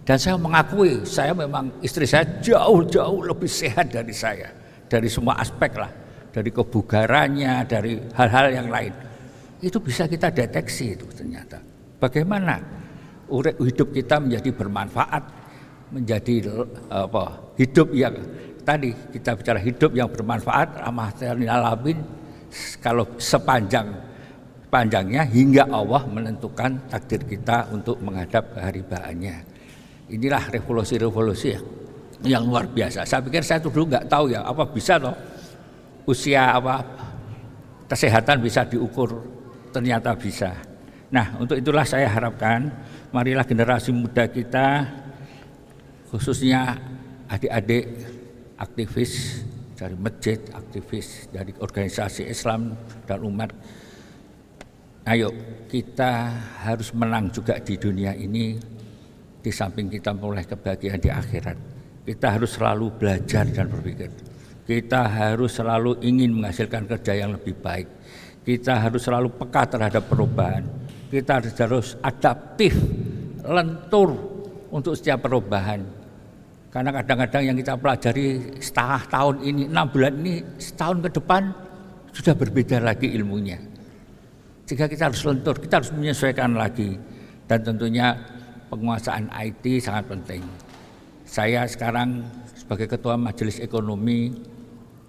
Dan 0.05 0.21
saya 0.21 0.37
mengakui, 0.37 1.09
saya 1.09 1.33
memang 1.33 1.73
istri 1.81 2.05
saya 2.05 2.29
jauh-jauh 2.45 3.25
lebih 3.25 3.49
sehat 3.49 3.89
dari 3.89 4.13
saya. 4.13 4.53
Dari 4.91 5.09
semua 5.09 5.41
aspek 5.41 5.73
lah. 5.81 5.89
Dari 6.29 6.53
kebugarannya, 6.53 7.65
dari 7.65 7.97
hal-hal 8.13 8.47
yang 8.53 8.69
lain. 8.69 8.93
Itu 9.65 9.81
bisa 9.81 10.05
kita 10.05 10.29
deteksi 10.29 11.01
itu 11.01 11.09
ternyata. 11.17 11.65
Bagaimana 11.97 12.61
hidup 13.57 13.95
kita 13.97 14.21
menjadi 14.21 14.51
bermanfaat, 14.53 15.25
menjadi 15.97 16.67
apa, 16.93 17.55
hidup 17.57 17.89
yang 17.97 18.15
tadi 18.63 18.93
kita 18.93 19.37
bicara 19.37 19.59
hidup 19.61 19.91
yang 19.97 20.09
bermanfaat 20.09 20.85
ramah 20.85 21.11
alamin 21.21 21.99
kalau 22.83 23.07
sepanjang 23.17 23.91
panjangnya 24.71 25.27
hingga 25.27 25.67
Allah 25.67 26.07
menentukan 26.07 26.87
takdir 26.87 27.27
kita 27.27 27.69
untuk 27.75 27.99
menghadap 28.01 28.55
keharibaannya. 28.55 29.37
Inilah 30.11 30.51
revolusi-revolusi 30.55 31.59
yang 32.27 32.47
luar 32.47 32.71
biasa. 32.71 33.03
Saya 33.07 33.21
pikir 33.23 33.43
saya 33.43 33.59
tuh 33.59 33.75
dulu 33.75 33.91
nggak 33.91 34.07
tahu 34.07 34.31
ya 34.31 34.47
apa 34.47 34.63
bisa 34.71 34.99
loh 34.99 35.15
usia 36.07 36.55
apa 36.59 36.83
kesehatan 37.91 38.43
bisa 38.43 38.67
diukur 38.67 39.23
ternyata 39.75 40.15
bisa. 40.15 40.55
Nah 41.11 41.39
untuk 41.39 41.59
itulah 41.59 41.83
saya 41.87 42.07
harapkan 42.07 42.71
marilah 43.11 43.47
generasi 43.47 43.91
muda 43.91 44.31
kita 44.31 44.87
khususnya 46.11 46.79
adik-adik 47.31 47.87
aktivis 48.61 49.41
dari 49.73 49.97
masjid, 49.97 50.37
aktivis 50.53 51.33
dari 51.33 51.57
organisasi 51.57 52.29
Islam 52.29 52.77
dan 53.09 53.25
umat. 53.25 53.51
Ayo 55.09 55.33
kita 55.65 56.29
harus 56.69 56.93
menang 56.93 57.33
juga 57.33 57.57
di 57.57 57.81
dunia 57.81 58.13
ini 58.13 58.61
di 59.41 59.49
samping 59.49 59.89
kita 59.89 60.13
mulai 60.13 60.45
kebahagiaan 60.45 61.01
di 61.01 61.09
akhirat. 61.09 61.57
Kita 62.05 62.37
harus 62.37 62.61
selalu 62.61 62.87
belajar 63.01 63.49
dan 63.49 63.73
berpikir. 63.73 64.13
Kita 64.69 65.09
harus 65.09 65.57
selalu 65.57 66.05
ingin 66.05 66.37
menghasilkan 66.37 66.85
kerja 66.85 67.17
yang 67.17 67.33
lebih 67.33 67.57
baik. 67.57 67.89
Kita 68.45 68.77
harus 68.77 69.03
selalu 69.03 69.33
peka 69.41 69.67
terhadap 69.67 70.05
perubahan. 70.05 70.63
Kita 71.11 71.41
harus 71.41 71.97
adaptif, 72.05 72.77
lentur 73.43 74.15
untuk 74.71 74.95
setiap 74.95 75.27
perubahan 75.27 76.00
karena 76.71 76.91
kadang-kadang 76.95 77.43
yang 77.51 77.57
kita 77.59 77.75
pelajari 77.75 78.59
setengah 78.63 79.03
tahun 79.11 79.37
ini, 79.43 79.63
enam 79.75 79.87
bulan 79.91 80.15
ini, 80.23 80.35
setahun 80.63 81.03
ke 81.03 81.11
depan 81.19 81.43
sudah 82.15 82.35
berbeda 82.39 82.79
lagi 82.79 83.11
ilmunya. 83.11 83.59
Jika 84.71 84.87
kita 84.87 85.11
harus 85.11 85.27
lentur, 85.27 85.59
kita 85.59 85.83
harus 85.83 85.91
menyesuaikan 85.91 86.55
lagi. 86.55 86.95
Dan 87.51 87.67
tentunya 87.67 88.15
penguasaan 88.71 89.27
IT 89.35 89.83
sangat 89.83 90.07
penting. 90.07 90.47
Saya 91.27 91.67
sekarang 91.67 92.23
sebagai 92.55 92.87
Ketua 92.87 93.19
Majelis 93.19 93.59
Ekonomi 93.59 94.31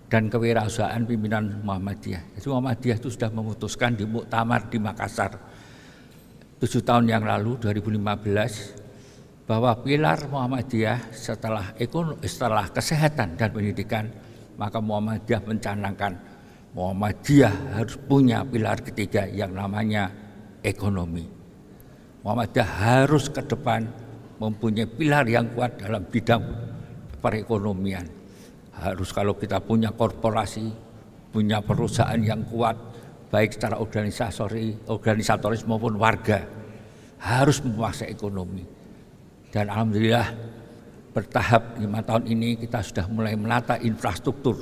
dan 0.09 0.33
Kewirausahaan 0.33 1.05
Pimpinan 1.05 1.61
Muhammadiyah. 1.61 2.41
Jadi 2.41 2.47
Muhammadiyah 2.49 2.97
itu 2.97 3.13
sudah 3.13 3.29
memutuskan 3.29 3.93
di 3.93 4.09
Muktamar 4.09 4.65
di 4.65 4.81
Makassar 4.81 5.37
tujuh 6.57 6.81
tahun 6.81 7.09
yang 7.09 7.25
lalu 7.25 7.57
2015 7.61 8.90
bahwa 9.51 9.75
pilar 9.83 10.31
Muhammadiyah 10.31 11.11
setelah 11.11 11.75
ekonomi, 11.75 12.23
setelah 12.23 12.71
kesehatan 12.71 13.35
dan 13.35 13.51
pendidikan 13.51 14.07
maka 14.55 14.79
Muhammadiyah 14.79 15.43
mencanangkan 15.43 16.15
Muhammadiyah 16.71 17.75
harus 17.75 17.99
punya 17.99 18.47
pilar 18.47 18.79
ketiga 18.79 19.27
yang 19.27 19.51
namanya 19.51 20.07
ekonomi. 20.63 21.27
Muhammadiyah 22.23 22.69
harus 22.79 23.27
ke 23.27 23.43
depan 23.43 23.91
mempunyai 24.39 24.87
pilar 24.87 25.27
yang 25.27 25.51
kuat 25.51 25.83
dalam 25.83 26.07
bidang 26.07 26.47
perekonomian. 27.19 28.07
Harus 28.71 29.11
kalau 29.11 29.35
kita 29.35 29.59
punya 29.59 29.91
korporasi, 29.91 30.71
punya 31.27 31.59
perusahaan 31.59 32.23
yang 32.23 32.47
kuat, 32.47 32.79
baik 33.27 33.51
secara 33.51 33.83
organisasi, 33.83 34.87
organisatoris 34.87 35.67
maupun 35.67 35.99
warga 35.99 36.39
harus 37.19 37.59
menguasai 37.59 38.15
ekonomi. 38.15 38.70
Dan 39.51 39.67
alhamdulillah 39.67 40.27
bertahap 41.11 41.75
lima 41.77 41.99
tahun 41.99 42.23
ini 42.31 42.55
kita 42.55 42.79
sudah 42.79 43.05
mulai 43.11 43.35
menata 43.35 43.75
infrastruktur. 43.83 44.55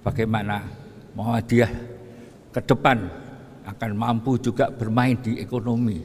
Bagaimana 0.00 0.64
Muhammadiyah 1.12 1.72
ke 2.50 2.60
depan 2.64 2.96
akan 3.68 3.90
mampu 3.92 4.40
juga 4.40 4.72
bermain 4.72 5.20
di 5.20 5.36
ekonomi. 5.36 6.00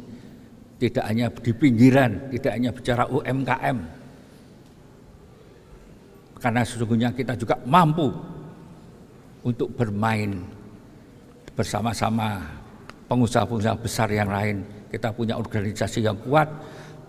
Tidak 0.75 1.06
hanya 1.06 1.30
di 1.32 1.53
pinggiran 1.53 2.34
tidak 2.34 2.51
hanya 2.58 2.74
bicara 2.74 3.06
UMKM 3.06 4.01
karena 6.41 6.65
sesungguhnya 6.65 7.13
kita 7.13 7.38
juga 7.38 7.53
mampu 7.70 8.10
untuk 9.46 9.70
bermain 9.77 10.41
bersama-sama 11.53 12.41
pengusaha-pengusaha 13.06 13.77
besar 13.77 14.10
yang 14.10 14.34
lain. 14.34 14.65
Kita 14.89 15.13
punya 15.13 15.38
organisasi 15.38 16.01
yang 16.01 16.18
kuat, 16.18 16.50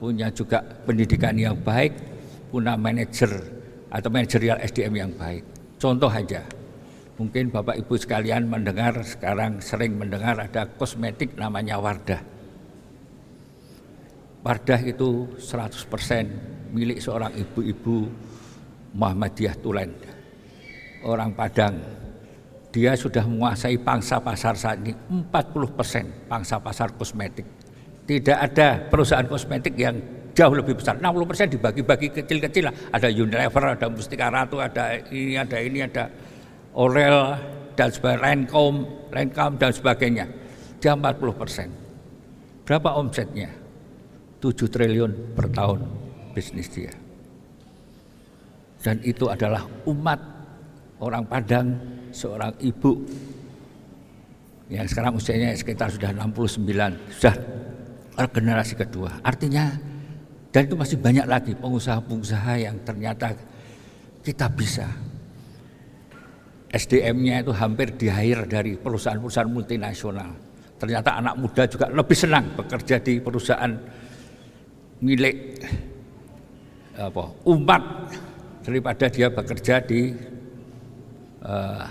punya 0.03 0.35
juga 0.35 0.59
pendidikan 0.83 1.39
yang 1.39 1.55
baik, 1.55 1.95
punya 2.51 2.75
manajer 2.75 3.31
atau 3.87 4.11
manajerial 4.11 4.59
SDM 4.59 4.99
yang 4.99 5.13
baik. 5.15 5.47
Contoh 5.79 6.11
aja, 6.11 6.43
mungkin 7.23 7.55
Bapak 7.55 7.79
Ibu 7.87 7.95
sekalian 7.95 8.51
mendengar 8.51 8.99
sekarang 9.07 9.63
sering 9.63 9.95
mendengar 9.95 10.43
ada 10.43 10.67
kosmetik 10.75 11.39
namanya 11.39 11.79
Wardah. 11.79 12.19
Wardah 14.43 14.81
itu 14.83 15.39
100% 15.39 16.75
milik 16.75 16.99
seorang 16.99 17.31
ibu-ibu 17.39 18.11
Muhammadiyah 18.99 19.55
Tulen. 19.63 19.95
Orang 21.07 21.31
Padang 21.39 21.79
dia 22.75 22.99
sudah 22.99 23.23
menguasai 23.23 23.79
pangsa 23.79 24.19
pasar 24.19 24.59
saat 24.59 24.83
ini 24.83 24.99
40 25.07 25.79
persen 25.79 26.11
pangsa 26.27 26.59
pasar 26.59 26.91
kosmetik. 26.91 27.62
Tidak 28.03 28.39
ada 28.39 28.83
perusahaan 28.91 29.25
kosmetik 29.27 29.79
yang 29.79 29.97
jauh 30.33 30.55
lebih 30.57 30.77
besar. 30.77 30.99
60 30.99 31.29
persen 31.29 31.47
dibagi-bagi 31.53 32.09
kecil-kecil. 32.11 32.69
Ada 32.91 33.09
Unilever, 33.13 33.79
ada 33.79 33.87
Mustika 33.89 34.33
Ratu, 34.33 34.59
ada 34.59 34.99
ini, 35.13 35.39
ada 35.39 35.59
ini, 35.61 35.79
ada 35.85 36.09
Orel 36.75 37.37
dan 37.77 37.89
sebagainya, 37.93 38.23
Lancome, 38.25 38.79
Lancome 39.13 39.55
dan 39.61 39.71
sebagainya. 39.71 40.27
Dia 40.83 40.99
40 40.99 41.37
persen. 41.37 41.69
Berapa 42.67 42.99
omsetnya? 42.99 43.51
7 44.43 44.67
triliun 44.67 45.39
per 45.39 45.47
tahun 45.55 45.87
bisnis 46.35 46.67
dia. 46.73 46.91
Dan 48.83 48.99
itu 49.07 49.31
adalah 49.31 49.63
umat 49.87 50.19
orang 50.99 51.23
Padang 51.31 51.79
seorang 52.11 52.51
ibu 52.59 52.99
yang 54.67 54.89
sekarang 54.91 55.15
usianya 55.15 55.55
sekitar 55.55 55.95
sudah 55.95 56.11
69, 56.11 56.67
sudah 57.15 57.35
generasi 58.17 58.75
kedua. 58.77 59.21
Artinya 59.25 59.73
dan 60.53 60.69
itu 60.69 60.77
masih 60.77 61.01
banyak 61.01 61.25
lagi 61.25 61.53
pengusaha-pengusaha 61.57 62.53
yang 62.61 62.77
ternyata 62.85 63.33
kita 64.21 64.47
bisa. 64.53 64.87
SDM-nya 66.73 67.45
itu 67.45 67.53
hampir 67.53 67.93
di 67.97 68.09
dari 68.49 68.77
perusahaan-perusahaan 68.81 69.49
multinasional. 69.49 70.33
Ternyata 70.81 71.21
anak 71.21 71.35
muda 71.37 71.69
juga 71.69 71.89
lebih 71.93 72.17
senang 72.17 72.49
bekerja 72.57 72.97
di 73.01 73.21
perusahaan 73.21 73.73
milik 75.05 75.37
apa, 76.97 77.25
umat 77.49 77.83
daripada 78.65 79.09
dia 79.09 79.29
bekerja 79.29 79.85
di 79.85 80.13
uh, 81.45 81.87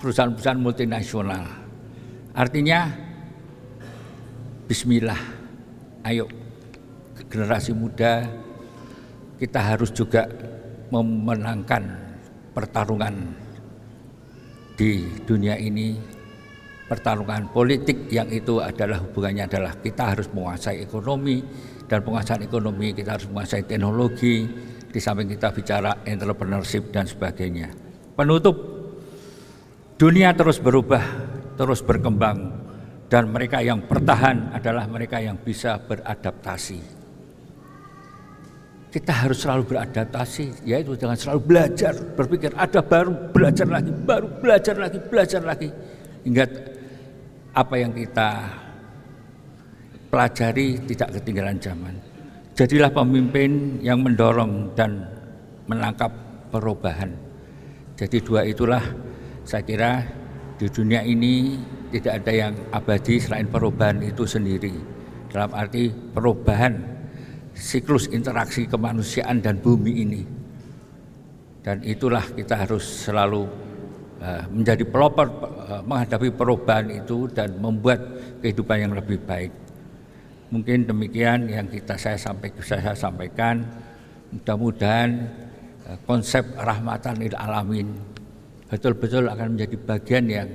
perusahaan-perusahaan 0.00 0.60
multinasional. 0.60 1.44
Artinya 2.32 3.07
bismillah. 4.68 5.16
Ayo 6.04 6.28
generasi 7.32 7.72
muda 7.72 8.28
kita 9.40 9.64
harus 9.64 9.88
juga 9.96 10.28
memenangkan 10.92 11.88
pertarungan 12.52 13.32
di 14.76 15.08
dunia 15.24 15.56
ini. 15.56 15.96
Pertarungan 16.88 17.52
politik 17.52 18.08
yang 18.08 18.32
itu 18.32 18.64
adalah 18.64 19.04
hubungannya 19.04 19.44
adalah 19.44 19.76
kita 19.76 20.16
harus 20.16 20.24
menguasai 20.32 20.80
ekonomi 20.80 21.44
dan 21.84 22.00
penguasaan 22.00 22.48
ekonomi 22.48 22.96
kita 22.96 23.16
harus 23.16 23.28
menguasai 23.28 23.64
teknologi. 23.64 24.44
Di 24.88 24.96
samping 24.96 25.28
kita 25.28 25.52
bicara 25.52 26.00
entrepreneurship 26.08 26.88
dan 26.88 27.04
sebagainya. 27.04 27.68
Penutup 28.16 28.56
dunia 30.00 30.32
terus 30.32 30.56
berubah 30.64 31.04
terus 31.60 31.84
berkembang 31.84 32.67
dan 33.08 33.32
mereka 33.32 33.64
yang 33.64 33.80
bertahan 33.84 34.52
adalah 34.52 34.84
mereka 34.84 35.20
yang 35.20 35.40
bisa 35.40 35.80
beradaptasi 35.80 36.98
kita 38.88 39.12
harus 39.12 39.44
selalu 39.44 39.76
beradaptasi, 39.76 40.64
yaitu 40.64 40.96
jangan 40.96 41.16
selalu 41.16 41.40
belajar, 41.44 41.92
berpikir 41.92 42.56
ada 42.56 42.80
baru, 42.80 43.12
belajar 43.36 43.68
lagi, 43.68 43.92
baru 43.92 44.26
belajar 44.40 44.74
lagi, 44.80 44.98
belajar 45.04 45.42
lagi. 45.44 45.68
Hingga 46.24 46.44
apa 47.52 47.74
yang 47.76 47.92
kita 47.92 48.30
pelajari 50.08 50.80
tidak 50.88 51.20
ketinggalan 51.20 51.60
zaman. 51.60 51.94
Jadilah 52.56 52.90
pemimpin 52.90 53.78
yang 53.84 54.00
mendorong 54.00 54.72
dan 54.72 55.04
menangkap 55.68 56.10
perubahan. 56.48 57.12
Jadi 57.92 58.24
dua 58.24 58.48
itulah 58.48 58.82
saya 59.44 59.62
kira 59.68 60.00
di 60.56 60.66
dunia 60.66 61.04
ini 61.04 61.60
tidak 61.88 62.24
ada 62.24 62.32
yang 62.32 62.52
abadi 62.72 63.16
selain 63.16 63.48
perubahan 63.48 64.04
itu 64.04 64.28
sendiri. 64.28 64.74
Dalam 65.28 65.52
arti 65.52 65.92
perubahan 65.92 66.98
siklus 67.58 68.06
interaksi 68.14 68.64
kemanusiaan 68.64 69.42
dan 69.42 69.58
bumi 69.58 69.92
ini. 70.04 70.22
Dan 71.64 71.84
itulah 71.84 72.22
kita 72.32 72.64
harus 72.64 72.86
selalu 73.04 73.44
uh, 74.22 74.44
menjadi 74.48 74.86
pelopor 74.88 75.26
uh, 75.28 75.82
menghadapi 75.84 76.32
perubahan 76.32 76.88
itu 76.88 77.28
dan 77.28 77.58
membuat 77.58 77.98
kehidupan 78.40 78.88
yang 78.88 78.92
lebih 78.94 79.20
baik. 79.26 79.52
Mungkin 80.48 80.88
demikian 80.88 81.44
yang 81.44 81.68
kita 81.68 82.00
saya 82.00 82.16
sampaikan, 82.16 82.62
saya 82.64 82.96
sampaikan. 82.96 83.60
Mudah-mudahan 84.32 85.10
uh, 85.88 85.98
konsep 86.08 86.46
rahmatan 86.56 87.20
lil 87.20 87.36
alamin 87.36 87.88
betul-betul 88.68 89.28
akan 89.32 89.56
menjadi 89.56 89.76
bagian 89.80 90.24
yang 90.28 90.48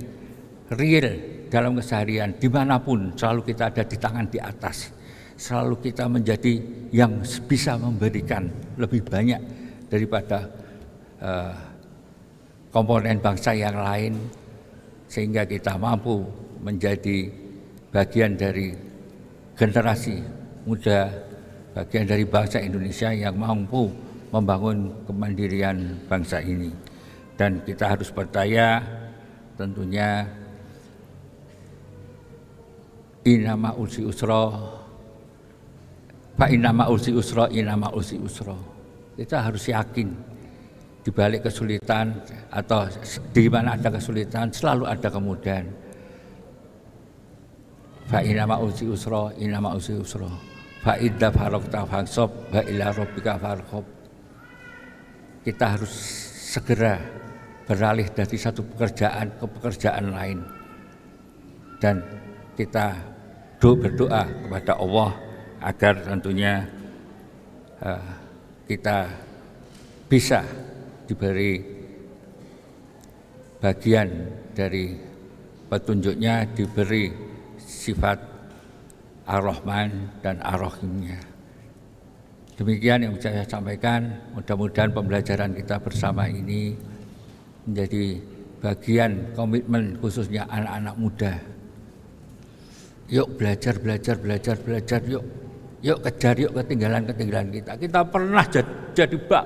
real 0.74 1.06
dalam 1.48 1.78
keseharian 1.78 2.34
di 2.36 2.50
mana 2.50 2.82
pun 2.82 3.14
selalu 3.14 3.54
kita 3.54 3.70
ada 3.70 3.82
di 3.86 3.96
tangan 3.96 4.26
di 4.26 4.38
atas. 4.42 4.90
Selalu 5.34 5.90
kita 5.90 6.06
menjadi 6.06 6.62
yang 6.94 7.22
bisa 7.50 7.74
memberikan 7.74 8.46
lebih 8.78 9.02
banyak 9.02 9.42
daripada 9.90 10.46
uh, 11.18 11.54
komponen 12.70 13.18
bangsa 13.18 13.50
yang 13.54 13.74
lain 13.74 14.14
sehingga 15.10 15.46
kita 15.46 15.74
mampu 15.74 16.22
menjadi 16.62 17.30
bagian 17.90 18.34
dari 18.34 18.74
generasi 19.54 20.18
muda 20.66 21.10
bagian 21.74 22.06
dari 22.06 22.24
bangsa 22.26 22.62
Indonesia 22.62 23.10
yang 23.10 23.34
mampu 23.34 23.90
membangun 24.30 24.90
kemandirian 25.06 26.02
bangsa 26.06 26.42
ini. 26.42 26.70
Dan 27.34 27.62
kita 27.66 27.94
harus 27.94 28.14
percaya 28.14 28.78
tentunya 29.58 30.26
inama 33.24 33.72
usi 33.76 34.04
usro 34.04 34.44
Pak 36.34 36.50
inama 36.50 36.90
usi 36.90 37.14
usro, 37.14 37.46
inama 37.46 37.94
usi 37.94 38.18
usro. 38.18 38.58
Kita 39.14 39.38
harus 39.38 39.70
yakin 39.70 40.10
di 41.06 41.10
balik 41.14 41.46
kesulitan 41.46 42.10
atau 42.50 42.90
di 43.30 43.46
mana 43.46 43.78
ada 43.78 43.86
kesulitan 43.86 44.50
selalu 44.50 44.82
ada 44.90 45.06
kemudahan. 45.06 45.62
Fa 48.10 48.18
inama 48.18 48.58
usi 48.58 48.90
usro, 48.90 49.30
inama 49.38 49.78
usi 49.78 49.94
usro. 49.94 50.26
fa 50.84 51.00
idza 51.00 51.32
faragta 51.32 51.80
fansab 51.88 52.28
wa 52.52 52.60
ila 52.60 52.92
rabbika 52.92 53.40
farghab 53.40 53.84
kita 55.40 55.64
harus 55.64 55.92
segera 56.52 57.00
beralih 57.64 58.04
dari 58.12 58.36
satu 58.36 58.60
pekerjaan 58.68 59.32
ke 59.40 59.48
pekerjaan 59.48 60.12
lain 60.12 60.44
dan 61.80 62.04
kita 62.52 63.13
berdoa 63.72 64.28
kepada 64.28 64.76
Allah 64.76 65.16
agar 65.64 66.04
tentunya 66.04 66.68
uh, 67.80 68.04
kita 68.68 69.08
bisa 70.04 70.44
diberi 71.08 71.64
bagian 73.64 74.28
dari 74.52 74.92
petunjuknya 75.72 76.52
diberi 76.52 77.08
sifat 77.56 78.20
Ar-Rahman 79.24 80.20
dan 80.20 80.44
Ar-Rahimnya. 80.44 81.16
Demikian 82.54 83.08
yang 83.08 83.16
saya 83.18 83.42
sampaikan, 83.48 84.30
mudah-mudahan 84.36 84.92
pembelajaran 84.92 85.56
kita 85.56 85.80
bersama 85.80 86.28
ini 86.28 86.76
menjadi 87.64 88.20
bagian 88.60 89.32
komitmen 89.34 89.96
khususnya 89.98 90.46
anak-anak 90.52 90.94
muda. 91.00 91.34
Yuk 93.12 93.36
belajar, 93.36 93.76
belajar, 93.76 94.16
belajar, 94.16 94.56
belajar, 94.60 95.00
yuk. 95.04 95.24
Yuk 95.84 96.00
kejar, 96.00 96.40
yuk 96.40 96.52
ketinggalan-ketinggalan 96.56 97.48
kita. 97.52 97.72
Kita 97.76 98.00
pernah 98.08 98.44
jadi, 98.48 98.72
jadi 98.96 99.16
bak 99.20 99.44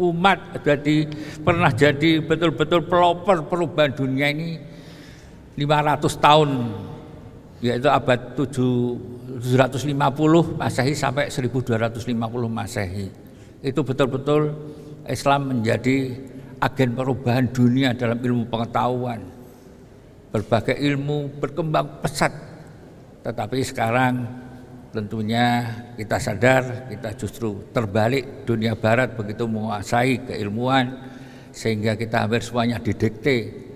umat, 0.00 0.38
jadi 0.62 0.96
pernah 1.42 1.70
jadi 1.74 2.22
betul-betul 2.22 2.86
pelopor 2.86 3.42
perubahan 3.50 3.92
dunia 3.92 4.32
ini 4.32 4.56
500 5.58 6.16
tahun 6.16 6.50
yaitu 7.60 7.92
abad 7.92 8.32
750 8.32 10.56
Masehi 10.56 10.96
sampai 10.96 11.28
1250 11.28 12.16
Masehi. 12.48 13.12
Itu 13.60 13.84
betul-betul 13.84 14.56
Islam 15.04 15.52
menjadi 15.52 16.16
agen 16.60 16.96
perubahan 16.96 17.52
dunia 17.52 17.92
dalam 17.92 18.16
ilmu 18.16 18.48
pengetahuan. 18.48 19.20
Berbagai 20.32 20.80
ilmu 20.80 21.36
berkembang 21.36 22.00
pesat. 22.00 22.32
Tetapi 23.20 23.58
sekarang 23.60 24.24
tentunya 24.90 25.62
kita 25.94 26.18
sadar 26.18 26.90
kita 26.90 27.14
justru 27.14 27.62
terbalik 27.70 28.42
dunia 28.42 28.74
barat 28.74 29.14
begitu 29.14 29.46
menguasai 29.46 30.26
keilmuan 30.26 30.98
sehingga 31.54 31.94
kita 31.94 32.26
hampir 32.26 32.42
semuanya 32.42 32.78
didikte. 32.80 33.68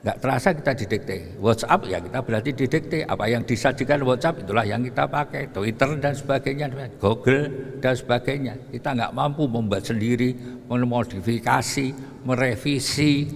Nggak 0.00 0.16
terasa 0.16 0.56
kita 0.56 0.72
didikte. 0.72 1.36
WhatsApp 1.44 1.84
ya 1.84 2.00
kita 2.00 2.18
berarti 2.24 2.50
didikte. 2.56 3.04
Apa 3.04 3.28
yang 3.28 3.44
disajikan 3.44 4.00
WhatsApp 4.00 4.48
itulah 4.48 4.64
yang 4.64 4.80
kita 4.80 5.04
pakai. 5.04 5.52
Twitter 5.52 5.92
dan 6.00 6.16
sebagainya 6.16 6.72
Google 6.96 7.76
dan 7.84 7.92
sebagainya. 7.92 8.56
Kita 8.72 8.96
nggak 8.96 9.12
mampu 9.12 9.44
membuat 9.44 9.84
sendiri 9.84 10.32
memodifikasi 10.72 11.92
merevisi 12.24 13.28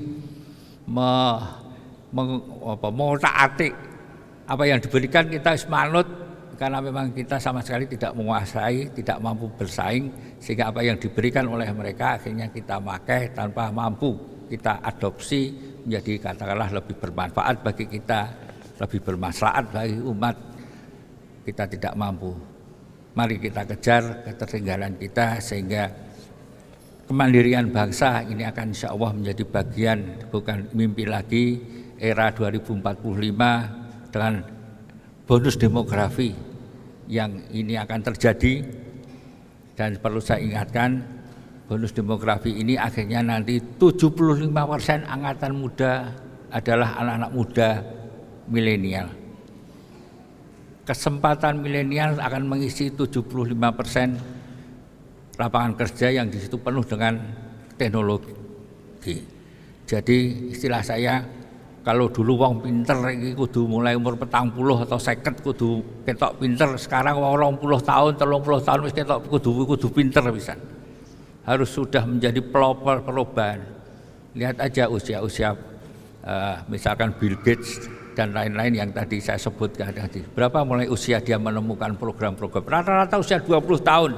me, 0.88 1.12
me, 2.16 2.22
apa, 2.64 2.88
atik 3.44 3.93
apa 4.44 4.64
yang 4.68 4.78
diberikan 4.80 5.24
kita 5.28 5.56
semanut 5.56 6.04
karena 6.54 6.78
memang 6.78 7.10
kita 7.10 7.40
sama 7.40 7.64
sekali 7.64 7.90
tidak 7.90 8.14
menguasai, 8.14 8.94
tidak 8.94 9.18
mampu 9.18 9.50
bersaing 9.58 10.38
sehingga 10.38 10.70
apa 10.70 10.86
yang 10.86 11.00
diberikan 11.00 11.50
oleh 11.50 11.66
mereka 11.74 12.20
akhirnya 12.20 12.46
kita 12.52 12.78
pakai 12.78 13.34
tanpa 13.34 13.74
mampu 13.74 14.14
kita 14.46 14.78
adopsi 14.84 15.50
menjadi 15.84 16.30
katakanlah 16.30 16.70
lebih 16.80 16.96
bermanfaat 17.00 17.56
bagi 17.64 17.86
kita, 17.88 18.20
lebih 18.80 19.00
bermaslahat 19.02 19.64
bagi 19.72 19.98
umat. 20.00 20.36
Kita 21.44 21.68
tidak 21.68 21.92
mampu. 21.96 22.32
Mari 23.14 23.36
kita 23.36 23.68
kejar 23.68 24.24
ketertinggalan 24.26 24.96
kita 24.96 25.38
sehingga 25.38 25.86
kemandirian 27.06 27.68
bangsa 27.68 28.24
ini 28.24 28.48
akan 28.48 28.72
insya 28.72 28.90
Allah 28.90 29.12
menjadi 29.12 29.44
bagian 29.44 29.98
bukan 30.32 30.72
mimpi 30.72 31.04
lagi 31.04 31.60
era 32.00 32.32
2045 32.32 33.83
dengan 34.14 34.46
bonus 35.26 35.58
demografi 35.58 36.30
yang 37.10 37.34
ini 37.50 37.74
akan 37.74 38.14
terjadi 38.14 38.62
dan 39.74 39.98
perlu 39.98 40.22
saya 40.22 40.38
ingatkan 40.38 41.02
bonus 41.66 41.90
demografi 41.90 42.54
ini 42.54 42.78
akhirnya 42.78 43.26
nanti 43.26 43.58
75% 43.58 44.54
angkatan 45.02 45.52
muda 45.58 46.14
adalah 46.54 46.94
anak-anak 47.02 47.30
muda 47.34 47.82
milenial. 48.46 49.10
Kesempatan 50.86 51.58
milenial 51.58 52.22
akan 52.22 52.46
mengisi 52.46 52.94
75% 52.94 55.34
lapangan 55.34 55.74
kerja 55.74 56.14
yang 56.14 56.30
di 56.30 56.38
situ 56.38 56.54
penuh 56.62 56.86
dengan 56.86 57.18
teknologi. 57.74 58.30
Jadi 59.84 60.48
istilah 60.54 60.80
saya 60.86 61.26
kalau 61.84 62.08
dulu 62.08 62.40
wong 62.40 62.64
pinter 62.64 62.96
iki 63.12 63.36
kudu 63.36 63.68
mulai 63.68 63.92
umur 63.92 64.16
petang 64.16 64.48
puluh 64.48 64.80
atau 64.80 64.96
seket 64.96 65.44
kudu 65.44 65.84
ketok 66.08 66.40
pinter 66.40 66.72
sekarang 66.80 67.20
wong 67.20 67.34
rong 67.36 67.54
puluh 67.60 67.76
tahun 67.76 68.16
telung 68.16 68.40
puluh 68.40 68.58
tahun 68.58 68.88
wis 68.88 68.96
ketok 68.96 69.28
kudu 69.28 69.68
kudu 69.68 69.92
pinter 69.92 70.24
bisa 70.32 70.56
harus 71.44 71.68
sudah 71.68 72.02
menjadi 72.08 72.40
pelopor 72.40 73.04
perubahan. 73.04 73.60
Lihat 74.34 74.58
aja 74.58 74.90
usia-usia 74.90 75.54
uh, 76.24 76.56
misalkan 76.66 77.14
Bill 77.20 77.38
Gates 77.44 77.86
dan 78.16 78.32
lain-lain 78.34 78.72
yang 78.74 78.90
tadi 78.90 79.20
saya 79.20 79.38
sebutkan 79.38 79.92
tadi. 79.94 80.24
Berapa 80.24 80.64
mulai 80.66 80.90
usia 80.90 81.20
dia 81.20 81.38
menemukan 81.38 81.94
program-program? 81.94 82.64
Rata-rata 82.64 83.20
usia 83.20 83.38
20 83.38 83.60
tahun. 83.84 84.12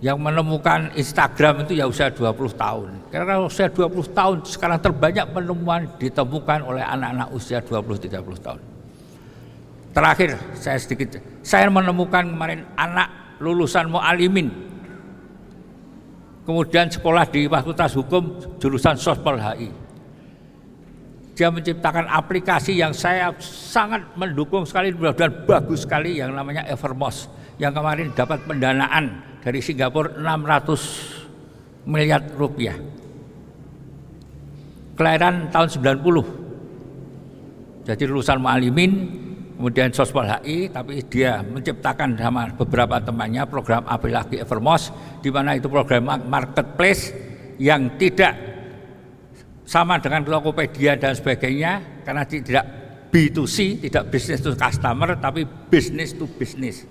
Yang 0.00 0.16
menemukan 0.16 0.96
Instagram 0.96 1.68
itu 1.68 1.76
ya 1.76 1.84
usia 1.84 2.08
20 2.08 2.56
tahun. 2.56 2.88
Karena 3.12 3.44
usia 3.44 3.68
20 3.68 4.16
tahun 4.16 4.36
sekarang 4.48 4.80
terbanyak 4.80 5.28
penemuan 5.28 5.84
ditemukan 6.00 6.64
oleh 6.64 6.80
anak-anak 6.80 7.28
usia 7.36 7.60
20-30 7.60 8.16
tahun. 8.40 8.60
Terakhir 9.92 10.40
saya 10.56 10.78
sedikit, 10.80 11.20
saya 11.44 11.68
menemukan 11.68 12.32
kemarin 12.32 12.64
anak 12.80 13.36
lulusan 13.42 13.92
mu'alimin 13.92 14.70
kemudian 16.44 16.90
sekolah 16.90 17.24
di 17.30 17.46
Fakultas 17.46 17.94
Hukum 17.94 18.42
jurusan 18.58 18.98
Sospol 18.98 19.38
HI 19.38 19.70
dia 21.40 21.48
menciptakan 21.48 22.04
aplikasi 22.04 22.76
yang 22.76 22.92
saya 22.92 23.32
sangat 23.40 24.04
mendukung 24.12 24.68
sekali 24.68 24.92
dan 24.92 25.32
bagus 25.48 25.88
sekali 25.88 26.20
yang 26.20 26.36
namanya 26.36 26.68
Evermos 26.68 27.32
yang 27.56 27.72
kemarin 27.72 28.12
dapat 28.12 28.44
pendanaan 28.44 29.24
dari 29.40 29.64
Singapura 29.64 30.20
600 30.20 31.88
miliar 31.88 32.20
rupiah. 32.36 32.76
Kelahiran 35.00 35.48
tahun 35.48 35.96
90 36.04 37.88
jadi 37.88 38.04
lulusan 38.04 38.36
Mu'alimin 38.36 38.92
kemudian 39.56 39.88
Sospol 39.96 40.28
HI 40.28 40.68
tapi 40.68 41.00
dia 41.08 41.40
menciptakan 41.40 42.20
sama 42.20 42.52
beberapa 42.52 43.00
temannya 43.00 43.48
program 43.48 43.88
apalagi 43.88 44.44
Evermos 44.44 44.92
di 45.24 45.32
mana 45.32 45.56
itu 45.56 45.72
program 45.72 46.04
marketplace 46.04 47.16
yang 47.56 47.96
tidak 47.96 48.59
sama 49.70 50.02
dengan 50.02 50.26
Tokopedia 50.26 50.98
dan 50.98 51.14
sebagainya 51.14 52.02
karena 52.02 52.26
tidak 52.26 52.66
B2C, 53.14 53.86
tidak 53.86 54.10
business 54.10 54.42
to 54.42 54.50
customer 54.58 55.14
tapi 55.14 55.46
business 55.46 56.10
to 56.10 56.26
business. 56.26 56.82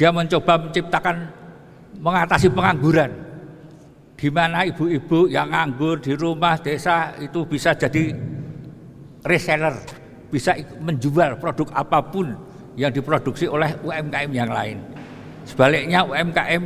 Dia 0.00 0.08
mencoba 0.08 0.64
menciptakan 0.64 1.28
mengatasi 2.00 2.48
pengangguran 2.56 3.12
di 4.16 4.32
mana 4.32 4.64
ibu-ibu 4.64 5.28
yang 5.28 5.52
nganggur 5.52 6.00
di 6.00 6.16
rumah 6.16 6.56
desa 6.56 7.12
itu 7.20 7.44
bisa 7.44 7.76
jadi 7.76 8.16
reseller 9.20 9.76
bisa 10.32 10.56
menjual 10.80 11.36
produk 11.36 11.68
apa 11.76 12.00
pun 12.00 12.32
yang 12.80 12.88
diproduksi 12.96 13.44
oleh 13.44 13.76
UMKM 13.84 14.32
yang 14.32 14.48
lain. 14.48 14.80
Sebaliknya 15.44 16.00
UMKM 16.00 16.62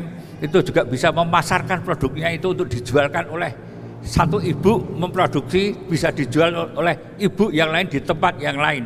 itu 0.47 0.63
juga 0.63 0.87
bisa 0.87 1.11
memasarkan 1.11 1.83
produknya 1.83 2.31
itu 2.31 2.55
untuk 2.55 2.71
dijualkan 2.71 3.27
oleh 3.35 3.68
satu 4.03 4.39
ibu 4.43 4.99
memproduksi 4.99 5.75
bisa 5.75 6.15
dijual 6.15 6.75
oleh 6.75 7.19
ibu 7.19 7.51
yang 7.51 7.71
lain 7.75 7.87
di 7.91 8.01
tempat 8.03 8.39
yang 8.39 8.59
lain 8.59 8.85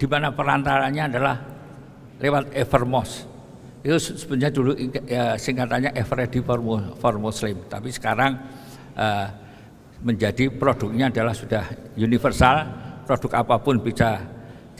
di 0.00 0.06
mana 0.08 0.32
perantaranya 0.32 1.02
adalah 1.12 1.36
lewat 2.20 2.56
Evermos 2.56 3.28
itu 3.80 3.96
sebenarnya 3.96 4.50
dulu 4.52 4.72
ya, 5.08 5.40
singkatannya 5.40 5.96
Everready 5.96 6.40
for, 6.44 6.60
for 7.00 7.14
Muslim 7.16 7.64
tapi 7.68 7.88
sekarang 7.92 8.36
uh, 8.96 9.26
menjadi 10.00 10.48
produknya 10.48 11.12
adalah 11.12 11.36
sudah 11.36 11.64
universal 11.96 12.64
produk 13.04 13.44
apa 13.44 13.56
pun 13.60 13.80
bisa 13.80 14.20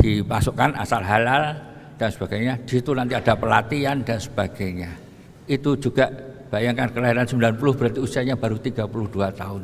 dimasukkan 0.01 0.81
asal 0.81 1.05
halal 1.05 1.59
dan 2.01 2.09
sebagainya. 2.09 2.55
Di 2.65 2.81
situ 2.81 2.97
nanti 2.97 3.13
ada 3.13 3.37
pelatihan 3.37 4.01
dan 4.01 4.17
sebagainya. 4.17 4.97
Itu 5.45 5.77
juga 5.77 6.09
bayangkan 6.51 6.91
kelahiran 6.91 7.27
90 7.27 7.79
berarti 7.79 7.99
usianya 8.03 8.35
baru 8.35 8.59
32 8.59 8.85
tahun. 9.39 9.63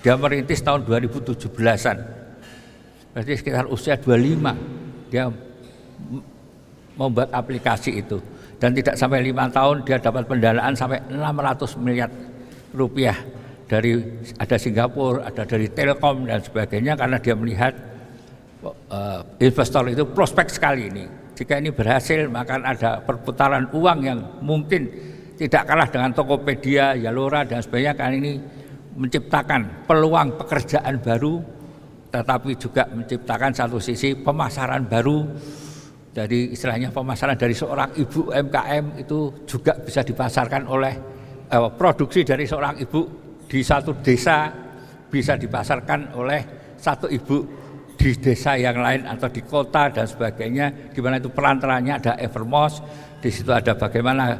Dia 0.00 0.14
merintis 0.14 0.60
tahun 0.62 0.86
2017-an. 0.86 1.98
Berarti 3.14 3.32
sekitar 3.34 3.66
usia 3.66 3.98
25. 3.98 5.10
Dia 5.10 5.28
membuat 6.94 7.34
aplikasi 7.34 7.98
itu 7.98 8.22
dan 8.58 8.72
tidak 8.72 8.94
sampai 8.94 9.20
lima 9.20 9.50
tahun 9.50 9.82
dia 9.82 9.98
dapat 9.98 10.24
pendanaan 10.30 10.72
sampai 10.78 11.02
600 11.10 11.84
miliar 11.84 12.10
rupiah 12.72 13.18
dari 13.66 13.98
ada 14.38 14.56
Singapura, 14.56 15.26
ada 15.26 15.42
dari 15.42 15.66
Telkom 15.68 16.28
dan 16.28 16.40
sebagainya 16.40 16.94
karena 16.94 17.16
dia 17.18 17.34
melihat 17.34 17.72
uh, 18.64 19.20
investor 19.42 19.84
itu 19.90 20.08
prospek 20.08 20.46
sekali 20.48 20.88
ini. 20.88 21.04
Jika 21.34 21.58
ini 21.58 21.74
berhasil 21.74 22.30
maka 22.30 22.62
ada 22.62 23.02
perputaran 23.02 23.66
uang 23.74 23.98
yang 24.00 24.20
mungkin 24.38 24.86
tidak 25.34 25.62
kalah 25.66 25.88
dengan 25.90 26.10
Tokopedia, 26.14 26.94
Yalora 26.94 27.42
dan 27.42 27.58
sebagainya 27.58 27.94
karena 27.98 28.14
ini 28.18 28.32
menciptakan 28.94 29.86
peluang 29.90 30.38
pekerjaan 30.38 31.02
baru 31.02 31.42
tetapi 32.14 32.54
juga 32.54 32.86
menciptakan 32.94 33.50
satu 33.50 33.82
sisi 33.82 34.14
pemasaran 34.14 34.86
baru. 34.86 35.26
Jadi 36.14 36.54
istilahnya 36.54 36.94
pemasaran 36.94 37.34
dari 37.34 37.50
seorang 37.50 37.90
ibu 37.98 38.30
MKM 38.30 39.02
itu 39.02 39.42
juga 39.50 39.74
bisa 39.82 40.06
dipasarkan 40.06 40.70
oleh 40.70 40.94
eh, 41.50 41.70
produksi 41.74 42.22
dari 42.22 42.46
seorang 42.46 42.78
ibu 42.78 43.02
di 43.50 43.60
satu 43.66 43.98
desa 43.98 44.46
bisa 45.10 45.34
dipasarkan 45.34 46.14
oleh 46.14 46.40
satu 46.78 47.10
ibu 47.10 47.42
di 47.98 48.14
desa 48.18 48.54
yang 48.54 48.78
lain 48.78 49.06
atau 49.10 49.26
di 49.30 49.42
kota 49.42 49.90
dan 49.90 50.06
sebagainya 50.06 50.94
di 50.94 51.00
mana 51.02 51.18
itu 51.18 51.30
perantaranya 51.30 51.98
ada 51.98 52.12
Evermos 52.18 52.78
di 53.22 53.30
situ 53.30 53.50
ada 53.50 53.74
bagaimana 53.74 54.38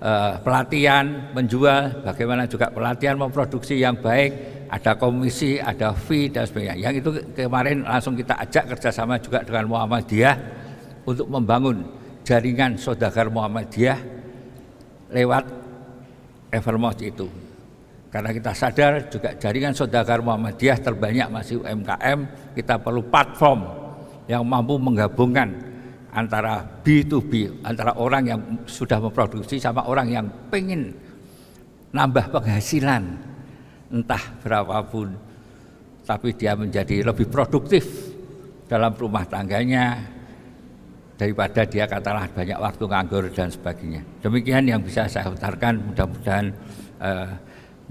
uh, 0.00 0.40
pelatihan 0.42 1.30
menjual 1.36 2.02
bagaimana 2.02 2.48
juga 2.48 2.72
pelatihan 2.72 3.16
memproduksi 3.20 3.78
yang 3.78 3.96
baik 4.00 4.64
ada 4.72 4.96
komisi 4.96 5.60
ada 5.60 5.94
fee 5.94 6.32
dan 6.32 6.48
sebagainya 6.48 6.76
yang 6.90 6.94
itu 6.96 7.10
kemarin 7.36 7.86
langsung 7.86 8.16
kita 8.16 8.34
ajak 8.40 8.76
kerjasama 8.76 9.20
juga 9.22 9.44
dengan 9.44 9.70
Muhammadiyah 9.70 10.36
untuk 11.06 11.26
membangun 11.30 11.84
jaringan 12.24 12.76
saudagar 12.76 13.26
Muhammadiyah 13.32 13.98
lewat 15.10 15.44
Evermos 16.50 16.98
itu. 16.98 17.26
Karena 18.10 18.34
kita 18.34 18.50
sadar 18.50 19.06
juga 19.06 19.38
jaringan 19.38 19.70
saudagar 19.70 20.18
Muhammadiyah 20.18 20.82
terbanyak 20.82 21.30
masih 21.30 21.62
UMKM, 21.62 22.18
kita 22.58 22.82
perlu 22.82 23.06
platform 23.06 23.70
yang 24.26 24.42
mampu 24.42 24.74
menggabungkan 24.82 25.69
antara 26.10 26.62
B2B, 26.82 27.62
antara 27.62 27.94
orang 27.94 28.22
yang 28.26 28.40
sudah 28.66 28.98
memproduksi 28.98 29.62
sama 29.62 29.86
orang 29.86 30.08
yang 30.10 30.26
pengen 30.50 30.94
nambah 31.90 32.30
penghasilan 32.30 33.02
entah 33.90 34.22
berapapun 34.42 35.30
tapi 36.06 36.34
dia 36.34 36.58
menjadi 36.58 37.06
lebih 37.06 37.30
produktif 37.30 37.86
dalam 38.66 38.94
rumah 38.94 39.22
tangganya 39.26 40.02
daripada 41.14 41.62
dia 41.68 41.84
katalah 41.84 42.26
banyak 42.32 42.58
waktu 42.58 42.84
nganggur 42.88 43.24
dan 43.30 43.52
sebagainya. 43.52 44.02
Demikian 44.24 44.64
yang 44.66 44.80
bisa 44.80 45.04
saya 45.04 45.30
utarkan. 45.30 45.92
Mudah-mudahan 45.92 46.50
uh, 46.98 47.28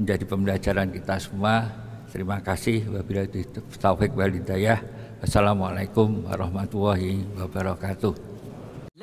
menjadi 0.02 0.24
pembelajaran 0.26 0.88
kita 0.90 1.16
semua. 1.22 1.70
Terima 2.10 2.42
kasih. 2.42 2.90
Wabillahi 2.90 3.46
taufik 3.78 4.18
wal 4.18 4.34
hidayah. 4.34 4.82
Assalamualaikum 5.20 6.32
warahmatullahi 6.32 7.20
wabarakatuh. 7.36 8.16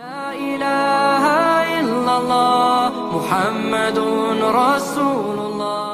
La 0.01 0.33
ilaha 0.33 1.41
illallah 1.77 2.89
Muhammadun 3.13 4.41
Rasulullah 4.41 5.86